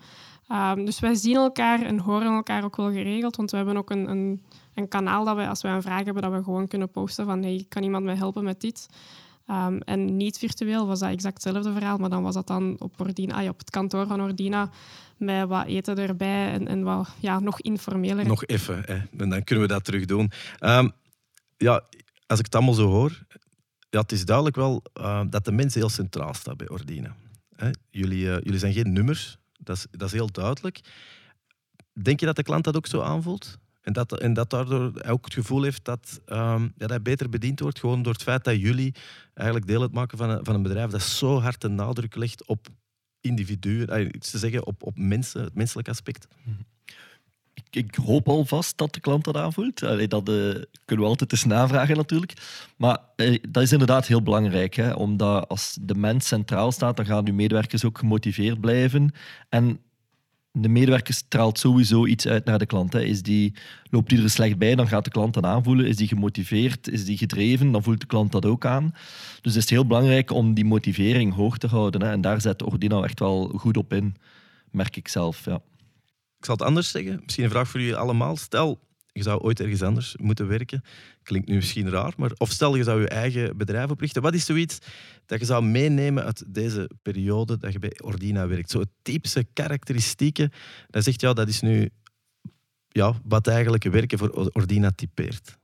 dus 0.84 1.00
wij 1.00 1.14
zien 1.14 1.36
elkaar 1.36 1.82
en 1.82 1.98
horen 1.98 2.32
elkaar 2.32 2.64
ook 2.64 2.76
wel 2.76 2.90
geregeld, 2.90 3.36
want 3.36 3.50
we 3.50 3.56
hebben 3.56 3.76
ook 3.76 3.90
een, 3.90 4.10
een, 4.10 4.42
een 4.74 4.88
kanaal 4.88 5.24
dat 5.24 5.36
we, 5.36 5.48
als 5.48 5.62
we 5.62 5.68
een 5.68 5.82
vraag 5.82 6.04
hebben, 6.04 6.22
dat 6.22 6.32
we 6.32 6.42
gewoon 6.42 6.68
kunnen 6.68 6.90
posten 6.90 7.24
van 7.26 7.42
hey, 7.42 7.64
kan 7.68 7.82
iemand 7.82 8.04
mij 8.04 8.16
helpen 8.16 8.44
met 8.44 8.60
dit? 8.60 8.88
Um, 9.50 9.80
en 9.80 10.16
niet 10.16 10.38
virtueel 10.38 10.86
was 10.86 10.98
dat 10.98 11.10
exact 11.10 11.44
hetzelfde 11.44 11.72
verhaal, 11.72 11.96
maar 11.96 12.10
dan 12.10 12.22
was 12.22 12.34
dat 12.34 12.46
dan 12.46 12.76
op, 12.78 13.00
Ordina, 13.00 13.48
op 13.48 13.58
het 13.58 13.70
kantoor 13.70 14.06
van 14.06 14.20
Ordina 14.20 14.70
met 15.16 15.48
wat 15.48 15.66
eten 15.66 15.98
erbij 15.98 16.52
en, 16.52 16.68
en 16.68 16.82
wat 16.82 17.08
ja, 17.20 17.40
nog 17.40 17.60
informeler. 17.60 18.26
Nog 18.26 18.44
even, 18.44 18.82
hè. 18.86 19.02
en 19.16 19.28
dan 19.30 19.44
kunnen 19.44 19.66
we 19.66 19.72
dat 19.72 19.84
terug 19.84 20.04
doen. 20.04 20.30
Um, 20.60 20.92
ja, 21.56 21.82
als 22.26 22.38
ik 22.38 22.44
het 22.44 22.54
allemaal 22.54 22.74
zo 22.74 22.88
hoor, 22.88 23.26
ja, 23.90 24.00
het 24.00 24.12
is 24.12 24.24
duidelijk 24.24 24.56
wel 24.56 24.82
uh, 25.00 25.20
dat 25.28 25.44
de 25.44 25.52
mens 25.52 25.74
heel 25.74 25.88
centraal 25.88 26.34
staat 26.34 26.56
bij 26.56 26.68
Ordina. 26.68 27.16
Hè? 27.56 27.70
Jullie, 27.90 28.24
uh, 28.24 28.36
jullie 28.42 28.58
zijn 28.58 28.72
geen 28.72 28.92
nummers, 28.92 29.38
dat 29.58 29.76
is, 29.76 29.86
dat 29.90 30.08
is 30.08 30.12
heel 30.12 30.30
duidelijk. 30.30 30.80
Denk 32.02 32.20
je 32.20 32.26
dat 32.26 32.36
de 32.36 32.42
klant 32.42 32.64
dat 32.64 32.76
ook 32.76 32.86
zo 32.86 33.00
aanvoelt? 33.00 33.58
En 33.84 33.92
dat, 33.92 34.20
en 34.20 34.32
dat 34.32 34.50
daardoor 34.50 34.92
ook 35.06 35.24
het 35.24 35.34
gevoel 35.34 35.62
heeft 35.62 35.84
dat, 35.84 36.20
ehm, 36.26 36.68
ja, 36.76 36.86
dat 36.86 37.02
beter 37.02 37.28
bediend 37.28 37.60
wordt, 37.60 37.78
gewoon 37.78 38.02
door 38.02 38.12
het 38.12 38.22
feit 38.22 38.44
dat 38.44 38.60
jullie 38.60 38.94
eigenlijk 39.34 39.66
deel 39.66 39.80
uitmaken 39.80 40.18
van 40.18 40.30
een, 40.30 40.44
van 40.44 40.54
een 40.54 40.62
bedrijf 40.62 40.90
dat 40.90 41.02
zo 41.02 41.40
hard 41.40 41.60
de 41.60 41.68
nadruk 41.68 42.14
legt 42.14 42.46
op 42.46 42.68
individuen, 43.20 43.88
eh, 43.88 44.08
iets 44.12 44.30
te 44.30 44.38
zeggen, 44.38 44.66
op, 44.66 44.82
op 44.82 44.98
mensen, 44.98 45.42
het 45.42 45.54
menselijk 45.54 45.88
aspect. 45.88 46.28
Ik, 47.54 47.84
ik 47.84 47.94
hoop 47.94 48.28
alvast 48.28 48.76
dat 48.76 48.94
de 48.94 49.00
klant 49.00 49.24
dat 49.24 49.36
aanvoelt. 49.36 49.78
Dat 49.78 50.28
eh, 50.28 50.62
kunnen 50.84 51.04
we 51.04 51.10
altijd 51.10 51.32
eens 51.32 51.44
navragen 51.44 51.96
natuurlijk. 51.96 52.32
Maar 52.76 52.98
eh, 53.16 53.42
dat 53.48 53.62
is 53.62 53.72
inderdaad 53.72 54.06
heel 54.06 54.22
belangrijk. 54.22 54.74
Hè? 54.74 54.92
Omdat 54.92 55.48
als 55.48 55.78
de 55.80 55.94
mens 55.94 56.26
centraal 56.26 56.72
staat, 56.72 56.96
dan 56.96 57.06
gaan 57.06 57.28
uw 57.28 57.34
medewerkers 57.34 57.84
ook 57.84 57.98
gemotiveerd 57.98 58.60
blijven. 58.60 59.12
En 59.48 59.80
de 60.56 60.68
medewerker 60.68 61.14
straalt 61.14 61.58
sowieso 61.58 62.06
iets 62.06 62.26
uit 62.26 62.44
naar 62.44 62.58
de 62.58 62.66
klant. 62.66 62.92
Hè. 62.92 63.02
Is 63.02 63.22
die, 63.22 63.54
loopt 63.90 64.08
die 64.08 64.22
er 64.22 64.30
slecht 64.30 64.58
bij, 64.58 64.74
dan 64.74 64.88
gaat 64.88 65.04
de 65.04 65.10
klant 65.10 65.34
dat 65.34 65.44
aanvoelen. 65.44 65.86
Is 65.86 65.96
die 65.96 66.08
gemotiveerd, 66.08 66.88
is 66.88 67.04
die 67.04 67.16
gedreven, 67.16 67.72
dan 67.72 67.82
voelt 67.82 68.00
de 68.00 68.06
klant 68.06 68.32
dat 68.32 68.46
ook 68.46 68.66
aan. 68.66 68.94
Dus 69.40 69.54
het 69.54 69.64
is 69.64 69.70
heel 69.70 69.86
belangrijk 69.86 70.30
om 70.30 70.54
die 70.54 70.64
motivering 70.64 71.34
hoog 71.34 71.58
te 71.58 71.66
houden. 71.66 72.02
Hè. 72.02 72.10
En 72.10 72.20
daar 72.20 72.40
zet 72.40 72.62
Ordino 72.62 73.02
echt 73.02 73.18
wel 73.18 73.52
goed 73.56 73.76
op 73.76 73.92
in, 73.92 74.16
merk 74.70 74.96
ik 74.96 75.08
zelf. 75.08 75.44
Ja. 75.44 75.60
Ik 76.38 76.44
zal 76.44 76.54
het 76.54 76.64
anders 76.64 76.90
zeggen. 76.90 77.20
Misschien 77.22 77.44
een 77.44 77.50
vraag 77.50 77.68
voor 77.68 77.80
jullie 77.80 77.96
allemaal. 77.96 78.36
Stel, 78.36 78.80
je 79.14 79.22
zou 79.22 79.40
ooit 79.40 79.60
ergens 79.60 79.82
anders 79.82 80.16
moeten 80.16 80.48
werken. 80.48 80.82
Klinkt 81.22 81.48
nu 81.48 81.54
misschien 81.54 81.90
raar, 81.90 82.12
maar 82.16 82.32
of 82.36 82.50
stel 82.50 82.76
je 82.76 82.82
zou 82.82 83.00
je 83.00 83.08
eigen 83.08 83.56
bedrijf 83.56 83.90
oprichten. 83.90 84.22
Wat 84.22 84.34
is 84.34 84.44
zoiets 84.44 84.78
dat 85.26 85.38
je 85.40 85.44
zou 85.44 85.64
meenemen 85.64 86.24
uit 86.24 86.44
deze 86.46 86.90
periode 87.02 87.58
dat 87.58 87.72
je 87.72 87.78
bij 87.78 88.00
Ordina 88.02 88.46
werkt? 88.46 88.70
Zo 88.70 88.82
typische 89.02 89.46
karakteristieken. 89.52 90.52
Dan 90.90 91.02
zegt 91.02 91.20
ja, 91.20 91.32
dat 91.32 91.48
is 91.48 91.60
nu 91.60 91.90
ja, 92.88 93.14
wat 93.24 93.46
eigenlijk 93.46 93.84
werken 93.84 94.18
voor 94.18 94.50
Ordina 94.52 94.90
typeert. 94.90 95.58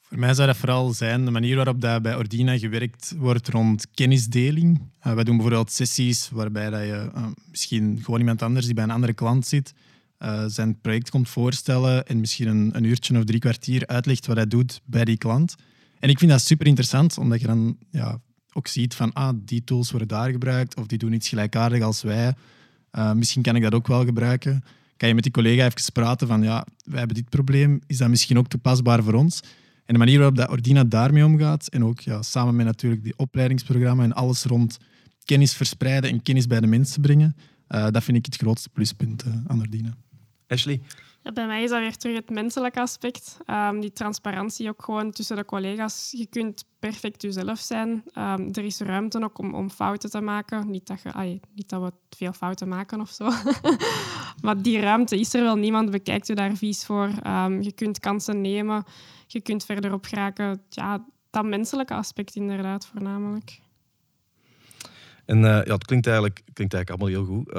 Voor 0.00 0.18
mij 0.18 0.34
zou 0.34 0.46
dat 0.46 0.56
vooral 0.56 0.92
zijn 0.92 1.24
de 1.24 1.30
manier 1.30 1.56
waarop 1.56 1.80
dat 1.80 2.02
bij 2.02 2.16
Ordina 2.16 2.58
gewerkt 2.58 3.14
wordt 3.16 3.48
rond 3.48 3.86
kennisdeling. 3.94 4.80
Uh, 5.06 5.14
wij 5.14 5.24
doen 5.24 5.36
bijvoorbeeld 5.36 5.72
sessies 5.72 6.30
waarbij 6.30 6.70
dat 6.70 6.80
je 6.80 7.10
uh, 7.14 7.26
misschien 7.50 8.00
gewoon 8.02 8.20
iemand 8.20 8.42
anders 8.42 8.64
die 8.64 8.74
bij 8.74 8.84
een 8.84 8.90
andere 8.90 9.14
klant 9.14 9.46
zit, 9.46 9.74
uh, 10.18 10.44
zijn 10.46 10.80
project 10.80 11.10
komt 11.10 11.28
voorstellen 11.28 12.06
en 12.06 12.20
misschien 12.20 12.48
een, 12.48 12.70
een, 12.72 12.84
uurtje 12.84 13.18
of 13.18 13.24
drie 13.24 13.40
kwartier 13.40 13.86
uitlegt 13.86 14.26
wat 14.26 14.36
hij 14.36 14.46
doet 14.46 14.80
bij 14.84 15.04
die 15.04 15.16
klant. 15.16 15.54
En 15.98 16.08
ik 16.08 16.18
vind 16.18 16.30
dat 16.30 16.40
super 16.40 16.66
interessant, 16.66 17.18
omdat 17.18 17.40
je 17.40 17.46
dan 17.46 17.78
ja, 17.90 18.20
ook 18.52 18.66
ziet 18.66 18.94
van 18.94 19.12
ah, 19.12 19.34
die 19.44 19.64
tools 19.64 19.90
worden 19.90 20.08
daar 20.08 20.30
gebruikt 20.30 20.76
of 20.76 20.86
die 20.86 20.98
doen 20.98 21.12
iets 21.12 21.28
gelijkaardig 21.28 21.82
als 21.82 22.02
wij. 22.02 22.34
misschien 23.14 23.42
kan 23.42 23.56
ik 23.56 23.62
dat 23.62 23.74
ook 23.74 23.86
wel 23.86 24.04
gebruiken. 24.04 24.64
Kan 24.96 25.08
je 25.08 25.14
met 25.14 25.22
die 25.22 25.32
collega 25.32 25.64
even 25.64 25.92
praten 25.92 26.26
van 26.26 26.42
ja, 26.42 26.66
wij 26.84 26.98
hebben 26.98 27.16
dit 27.16 27.28
probleem, 27.28 27.80
is 27.86 27.96
dat 27.96 28.08
misschien 28.08 28.38
ook 28.38 28.48
toepasbaar 28.48 29.02
voor 29.02 29.14
ons? 29.14 29.40
En 29.86 29.92
de 29.94 29.98
manier 29.98 30.16
waarop 30.16 30.36
dat 30.36 30.50
Ordina 30.50 30.84
daarmee 30.84 31.24
omgaat, 31.24 31.66
en 31.66 31.84
ook 31.84 32.00
ja, 32.00 32.22
samen 32.22 32.56
met 32.56 32.66
natuurlijk 32.66 33.02
die 33.02 33.16
opleidingsprogramma 33.16 34.02
en 34.02 34.12
alles 34.12 34.44
rond 34.44 34.78
kennis 35.24 35.54
verspreiden 35.54 36.10
en 36.10 36.22
kennis 36.22 36.46
bij 36.46 36.60
de 36.60 36.66
mensen 36.66 37.02
brengen, 37.02 37.36
uh, 37.68 37.86
dat 37.90 38.04
vind 38.04 38.16
ik 38.16 38.24
het 38.26 38.36
grootste 38.36 38.68
pluspunt 38.68 39.24
aan 39.46 39.60
Ordina. 39.60 39.96
Ashley? 40.48 40.80
Ja, 41.26 41.32
bij 41.32 41.46
mij 41.46 41.62
is 41.62 41.70
dat 41.70 41.78
weer 41.78 41.96
terug 41.96 42.16
het 42.16 42.30
menselijke 42.30 42.80
aspect. 42.80 43.36
Um, 43.46 43.80
die 43.80 43.92
transparantie 43.92 44.68
ook 44.68 44.82
gewoon 44.82 45.10
tussen 45.10 45.36
de 45.36 45.44
collega's. 45.44 46.14
Je 46.16 46.26
kunt 46.26 46.64
perfect 46.78 47.22
jezelf 47.22 47.58
zijn. 47.58 47.90
Um, 47.90 48.48
er 48.52 48.64
is 48.64 48.80
ruimte 48.80 49.22
ook 49.22 49.38
om, 49.38 49.54
om 49.54 49.70
fouten 49.70 50.10
te 50.10 50.20
maken. 50.20 50.70
Niet 50.70 50.86
dat, 50.86 51.02
je, 51.02 51.12
ay, 51.12 51.40
niet 51.54 51.68
dat 51.68 51.82
we 51.82 52.16
veel 52.16 52.32
fouten 52.32 52.68
maken 52.68 53.00
of 53.00 53.10
zo. 53.10 53.30
maar 54.44 54.62
die 54.62 54.80
ruimte 54.80 55.18
is 55.18 55.34
er 55.34 55.42
wel. 55.42 55.56
Niemand 55.56 55.90
bekijkt 55.90 56.26
je 56.26 56.34
daar 56.34 56.56
vies 56.56 56.84
voor. 56.84 57.10
Um, 57.26 57.62
je 57.62 57.72
kunt 57.72 58.00
kansen 58.00 58.40
nemen. 58.40 58.84
Je 59.26 59.40
kunt 59.40 59.64
verder 59.64 59.92
op 59.92 60.04
geraken. 60.04 60.62
Ja, 60.68 61.04
dat 61.30 61.44
menselijke 61.44 61.94
aspect 61.94 62.34
inderdaad 62.34 62.86
voornamelijk. 62.86 63.60
En 65.24 65.38
uh, 65.38 65.44
ja, 65.44 65.72
het 65.72 65.84
klinkt 65.84 66.06
eigenlijk, 66.06 66.42
klinkt 66.52 66.74
eigenlijk 66.74 66.90
allemaal 66.90 67.08
heel 67.08 67.34
goed. 67.34 67.52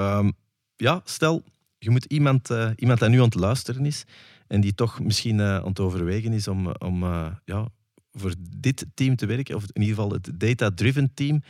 ja, 0.75 1.01
stel, 1.03 1.43
je 1.79 1.89
moet 1.89 2.05
iemand, 2.05 2.49
uh, 2.49 2.71
iemand 2.75 2.99
die 2.99 3.09
nu 3.09 3.17
aan 3.17 3.23
het 3.23 3.35
luisteren 3.35 3.85
is 3.85 4.03
en 4.47 4.61
die 4.61 4.73
toch 4.73 4.99
misschien 4.99 5.37
uh, 5.37 5.55
aan 5.55 5.67
het 5.67 5.79
overwegen 5.79 6.33
is 6.33 6.47
om, 6.47 6.67
om 6.67 7.03
uh, 7.03 7.27
ja, 7.45 7.67
voor 8.11 8.33
dit 8.57 8.85
team 8.93 9.15
te 9.15 9.25
werken, 9.25 9.55
of 9.55 9.63
in 9.63 9.81
ieder 9.81 9.95
geval 9.95 10.11
het 10.11 10.31
data-driven 10.39 11.13
team. 11.13 11.43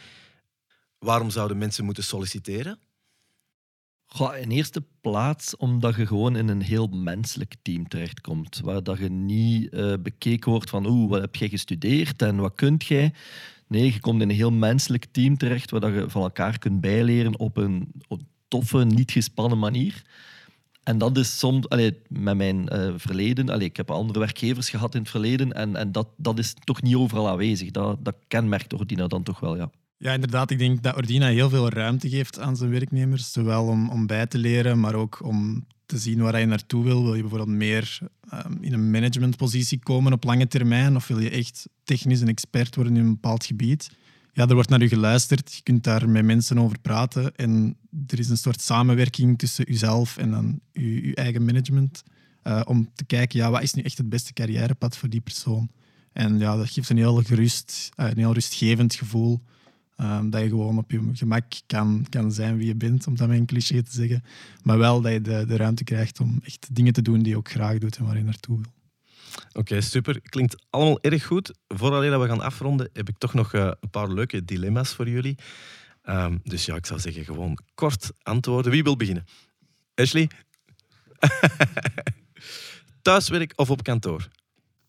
Waarom 0.99 1.29
zouden 1.29 1.57
mensen 1.57 1.85
moeten 1.85 2.03
solliciteren? 2.03 2.79
Goh, 4.05 4.37
in 4.37 4.51
eerste 4.51 4.83
plaats 5.01 5.55
omdat 5.55 5.95
je 5.95 6.05
gewoon 6.05 6.35
in 6.35 6.47
een 6.47 6.61
heel 6.61 6.87
menselijk 6.87 7.55
team 7.61 7.87
terechtkomt. 7.87 8.59
Waar 8.63 8.83
dat 8.83 8.97
je 8.97 9.09
niet 9.09 9.69
bekeken 10.03 10.51
wordt 10.51 10.69
van 10.69 10.85
oeh, 10.85 11.09
wat 11.09 11.21
heb 11.21 11.35
jij 11.35 11.49
gestudeerd 11.49 12.21
en 12.21 12.35
wat 12.35 12.55
kunt 12.55 12.85
jij. 12.85 13.13
Nee, 13.67 13.93
je 13.93 13.99
komt 13.99 14.21
in 14.21 14.29
een 14.29 14.35
heel 14.35 14.51
menselijk 14.51 15.05
team 15.11 15.37
terecht 15.37 15.71
waar 15.71 15.79
dat 15.79 15.93
je 15.93 16.09
van 16.09 16.21
elkaar 16.21 16.59
kunt 16.59 16.81
bijleren 16.81 17.39
op 17.39 17.57
een, 17.57 17.91
op 18.07 18.21
toffe, 18.47 18.85
niet 18.85 19.11
gespannen 19.11 19.59
manier. 19.59 20.03
En 20.83 20.97
dat 20.97 21.17
is 21.17 21.39
soms, 21.39 21.69
allee, 21.69 21.97
met 22.07 22.37
mijn 22.37 22.69
uh, 22.73 22.93
verleden, 22.95 23.49
allee, 23.49 23.67
ik 23.67 23.77
heb 23.77 23.91
andere 23.91 24.19
werkgevers 24.19 24.69
gehad 24.69 24.95
in 24.95 25.01
het 25.01 25.09
verleden 25.09 25.53
en, 25.53 25.75
en 25.75 25.91
dat, 25.91 26.07
dat 26.17 26.39
is 26.39 26.53
toch 26.63 26.81
niet 26.81 26.95
overal 26.95 27.29
aanwezig. 27.29 27.71
Dat, 27.71 28.05
dat 28.05 28.15
kenmerkt 28.27 28.73
Ordina 28.73 29.07
dan 29.07 29.23
toch 29.23 29.39
wel, 29.39 29.55
ja. 29.55 29.69
Ja, 29.97 30.13
inderdaad. 30.13 30.51
Ik 30.51 30.57
denk 30.57 30.83
dat 30.83 30.95
Ordina 30.95 31.27
heel 31.27 31.49
veel 31.49 31.69
ruimte 31.69 32.09
geeft 32.09 32.39
aan 32.39 32.55
zijn 32.55 32.69
werknemers. 32.69 33.31
Zowel 33.31 33.65
om, 33.65 33.89
om 33.89 34.07
bij 34.07 34.25
te 34.25 34.37
leren, 34.37 34.79
maar 34.79 34.95
ook 34.95 35.19
om 35.23 35.65
te 35.85 35.97
zien 35.97 36.21
waar 36.21 36.39
je 36.39 36.45
naartoe 36.45 36.83
wil. 36.83 37.03
Wil 37.03 37.15
je 37.15 37.21
bijvoorbeeld 37.21 37.57
meer 37.57 37.99
um, 38.33 38.57
in 38.61 38.73
een 38.73 38.91
managementpositie 38.91 39.79
komen 39.79 40.13
op 40.13 40.23
lange 40.23 40.47
termijn? 40.47 40.95
Of 40.95 41.07
wil 41.07 41.19
je 41.19 41.29
echt 41.29 41.69
technisch 41.83 42.21
een 42.21 42.27
expert 42.27 42.75
worden 42.75 42.95
in 42.95 43.03
een 43.03 43.13
bepaald 43.13 43.45
gebied? 43.45 43.89
Ja, 44.37 44.47
er 44.47 44.53
wordt 44.53 44.69
naar 44.69 44.81
u 44.81 44.87
geluisterd. 44.87 45.53
Je 45.53 45.61
kunt 45.63 45.83
daar 45.83 46.09
met 46.09 46.25
mensen 46.25 46.59
over 46.59 46.79
praten. 46.79 47.35
En 47.35 47.77
er 48.07 48.19
is 48.19 48.29
een 48.29 48.37
soort 48.37 48.61
samenwerking 48.61 49.37
tussen 49.37 49.71
uzelf 49.71 50.17
en 50.17 50.31
dan 50.31 50.59
uw, 50.73 51.01
uw 51.01 51.13
eigen 51.13 51.45
management. 51.45 52.03
Uh, 52.43 52.61
om 52.65 52.89
te 52.95 53.05
kijken, 53.05 53.39
ja, 53.39 53.51
wat 53.51 53.61
is 53.61 53.73
nu 53.73 53.81
echt 53.81 53.97
het 53.97 54.09
beste 54.09 54.33
carrièrepad 54.33 54.97
voor 54.97 55.09
die 55.09 55.21
persoon? 55.21 55.69
En 56.13 56.39
ja, 56.39 56.55
dat 56.55 56.69
geeft 56.69 56.89
een 56.89 56.97
heel 56.97 57.23
gerust, 57.23 57.89
uh, 57.95 58.09
een 58.09 58.17
heel 58.17 58.33
rustgevend 58.33 58.95
gevoel. 58.95 59.41
Um, 60.01 60.29
dat 60.29 60.41
je 60.41 60.47
gewoon 60.47 60.77
op 60.77 60.91
je 60.91 61.09
gemak 61.13 61.45
kan, 61.65 62.05
kan 62.09 62.31
zijn 62.31 62.57
wie 62.57 62.67
je 62.67 62.75
bent, 62.75 63.07
om 63.07 63.15
dat 63.15 63.27
met 63.27 63.37
een 63.37 63.45
cliché 63.45 63.83
te 63.83 63.91
zeggen. 63.91 64.23
Maar 64.63 64.77
wel 64.77 65.01
dat 65.01 65.11
je 65.11 65.21
de, 65.21 65.45
de 65.47 65.55
ruimte 65.55 65.83
krijgt 65.83 66.19
om 66.19 66.39
echt 66.43 66.67
dingen 66.71 66.93
te 66.93 67.01
doen 67.01 67.19
die 67.19 67.31
je 67.31 67.37
ook 67.37 67.51
graag 67.51 67.77
doet 67.77 67.97
en 67.97 68.05
waar 68.05 68.17
je 68.17 68.23
naartoe 68.23 68.55
wil. 68.55 68.76
Oké, 69.53 69.81
super. 69.81 70.21
Klinkt 70.21 70.55
allemaal 70.69 71.01
erg 71.01 71.25
goed. 71.25 71.53
Voordat 71.67 72.19
we 72.19 72.27
gaan 72.27 72.41
afronden, 72.41 72.89
heb 72.93 73.09
ik 73.09 73.17
toch 73.17 73.33
nog 73.33 73.53
uh, 73.53 73.71
een 73.79 73.89
paar 73.89 74.11
leuke 74.11 74.45
dilemma's 74.45 74.93
voor 74.93 75.09
jullie. 75.09 75.37
Um, 76.03 76.39
dus 76.43 76.65
ja, 76.65 76.75
ik 76.75 76.85
zou 76.85 76.99
zeggen 76.99 77.25
gewoon 77.25 77.57
kort 77.73 78.11
antwoorden. 78.23 78.71
Wie 78.71 78.83
wil 78.83 78.95
beginnen? 78.95 79.25
Ashley? 79.95 80.29
Thuiswerk 83.01 83.53
of 83.55 83.69
op 83.69 83.83
kantoor? 83.83 84.27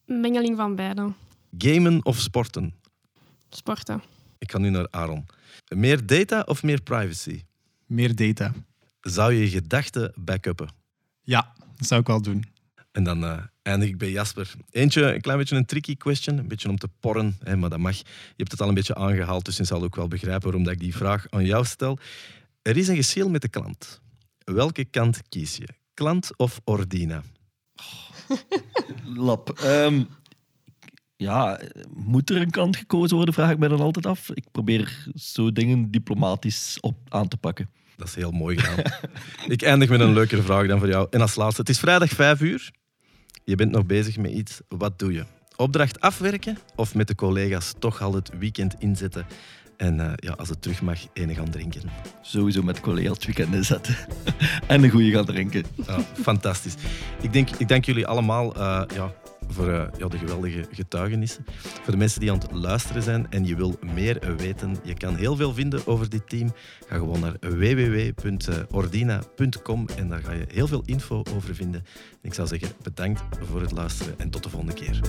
Mengeling 0.06 0.56
van 0.56 0.74
beide. 0.74 1.12
Gamen 1.58 2.04
of 2.04 2.18
sporten? 2.18 2.74
Sporten. 3.50 4.02
Ik 4.38 4.50
ga 4.50 4.58
nu 4.58 4.70
naar 4.70 4.86
Aaron. 4.90 5.26
Meer 5.68 6.06
data 6.06 6.42
of 6.46 6.62
meer 6.62 6.82
privacy? 6.82 7.42
Meer 7.86 8.14
data. 8.14 8.52
Zou 9.00 9.32
je 9.32 9.40
je 9.40 9.48
gedachten 9.48 10.12
backuppen? 10.14 10.68
Ja, 11.22 11.52
dat 11.76 11.86
zou 11.86 12.00
ik 12.00 12.06
wel 12.06 12.22
doen. 12.22 12.44
En 12.92 13.04
dan 13.04 13.24
uh, 13.24 13.42
eindig 13.68 13.88
ik 13.88 13.98
bij 13.98 14.10
Jasper. 14.10 14.50
Eentje, 14.70 15.14
een 15.14 15.20
klein 15.20 15.38
beetje 15.38 15.56
een 15.56 15.66
tricky 15.66 15.96
question, 15.96 16.38
een 16.38 16.48
beetje 16.48 16.68
om 16.68 16.78
te 16.78 16.88
porren, 17.00 17.36
hè, 17.42 17.56
maar 17.56 17.70
dat 17.70 17.78
mag. 17.78 17.96
Je 17.96 18.04
hebt 18.36 18.50
het 18.50 18.60
al 18.60 18.68
een 18.68 18.74
beetje 18.74 18.94
aangehaald, 18.94 19.44
dus 19.44 19.56
je 19.56 19.64
zal 19.64 19.82
ook 19.82 19.96
wel 19.96 20.08
begrijpen 20.08 20.42
waarom 20.42 20.64
dat 20.64 20.72
ik 20.72 20.80
die 20.80 20.96
vraag 20.96 21.26
aan 21.30 21.44
jou 21.44 21.64
stel. 21.64 21.98
Er 22.62 22.76
is 22.76 22.88
een 22.88 22.96
geschil 22.96 23.28
met 23.28 23.42
de 23.42 23.48
klant. 23.48 24.00
Welke 24.44 24.84
kant 24.84 25.22
kies 25.28 25.56
je? 25.56 25.68
Klant 25.94 26.36
of 26.36 26.60
Ordina? 26.64 27.22
Lap. 29.26 29.60
Um, 29.64 30.08
ja, 31.16 31.60
moet 31.94 32.30
er 32.30 32.36
een 32.36 32.50
kant 32.50 32.76
gekozen 32.76 33.16
worden, 33.16 33.34
vraag 33.34 33.50
ik 33.50 33.58
mij 33.58 33.68
dan 33.68 33.80
altijd 33.80 34.06
af. 34.06 34.30
Ik 34.30 34.44
probeer 34.52 35.06
zo 35.14 35.52
dingen 35.52 35.90
diplomatisch 35.90 36.78
op 36.80 36.96
aan 37.08 37.28
te 37.28 37.36
pakken. 37.36 37.70
Dat 37.96 38.08
is 38.08 38.14
heel 38.14 38.30
mooi 38.30 38.58
gedaan. 38.58 38.84
ik 39.54 39.62
eindig 39.62 39.88
met 39.88 40.00
een 40.00 40.12
leukere 40.12 40.42
vraag 40.42 40.66
dan 40.66 40.78
voor 40.78 40.88
jou. 40.88 41.06
En 41.10 41.20
als 41.20 41.34
laatste, 41.34 41.60
het 41.60 41.70
is 41.70 41.78
vrijdag 41.78 42.08
5 42.10 42.40
uur. 42.40 42.70
Je 43.48 43.54
bent 43.54 43.70
nog 43.70 43.86
bezig 43.86 44.16
met 44.16 44.30
iets. 44.30 44.60
Wat 44.68 44.98
doe 44.98 45.12
je? 45.12 45.24
Opdracht 45.56 46.00
afwerken 46.00 46.58
of 46.76 46.94
met 46.94 47.08
de 47.08 47.14
collega's 47.14 47.74
toch 47.78 48.02
al 48.02 48.14
het 48.14 48.30
weekend 48.38 48.74
inzetten 48.78 49.26
en 49.76 49.98
uh, 49.98 50.12
ja, 50.16 50.32
als 50.32 50.48
het 50.48 50.62
terug 50.62 50.82
mag, 50.82 50.98
enig 51.12 51.36
gaan 51.36 51.50
drinken. 51.50 51.82
Sowieso 52.22 52.62
met 52.62 52.80
collega's 52.80 53.16
het 53.16 53.24
weekend 53.24 53.54
inzetten. 53.54 53.96
en 54.66 54.82
een 54.82 54.90
goede 54.90 55.10
gaan 55.10 55.24
drinken. 55.24 55.64
Ja, 55.86 56.00
fantastisch. 56.00 56.74
Ik, 57.20 57.32
denk, 57.32 57.50
ik 57.50 57.68
dank 57.68 57.84
jullie 57.84 58.06
allemaal 58.06 58.56
uh, 58.56 58.82
ja, 58.94 59.12
voor 59.48 59.68
uh, 59.68 59.84
ja, 59.98 60.08
de 60.08 60.18
geweldige 60.18 60.64
getuigenissen. 60.70 61.44
Voor 61.62 61.92
de 61.92 61.98
mensen 61.98 62.20
die 62.20 62.32
aan 62.32 62.38
het 62.38 62.52
luisteren 62.52 63.02
zijn 63.02 63.26
en 63.30 63.44
je 63.44 63.56
wil 63.56 63.78
meer 63.94 64.36
weten, 64.36 64.76
je 64.82 64.94
kan 64.94 65.16
heel 65.16 65.36
veel 65.36 65.54
vinden 65.54 65.86
over 65.86 66.10
dit 66.10 66.28
team. 66.28 66.52
Ga 66.86 66.96
gewoon 66.96 67.20
naar 67.20 67.36
www.ordina.com 67.40 69.86
en 69.96 70.08
daar 70.08 70.22
ga 70.22 70.32
je 70.32 70.44
heel 70.48 70.66
veel 70.66 70.82
info 70.84 71.22
over 71.34 71.54
vinden. 71.54 71.84
ik 72.22 72.34
zou 72.34 72.48
zeggen 72.48 72.68
bedankt 72.82 73.22
voor 73.40 73.60
het 73.60 73.72
luisteren 73.72 74.14
en 74.18 74.30
tot 74.30 74.42
de 74.42 74.48
volgende 74.48 74.74
keer. 74.74 75.00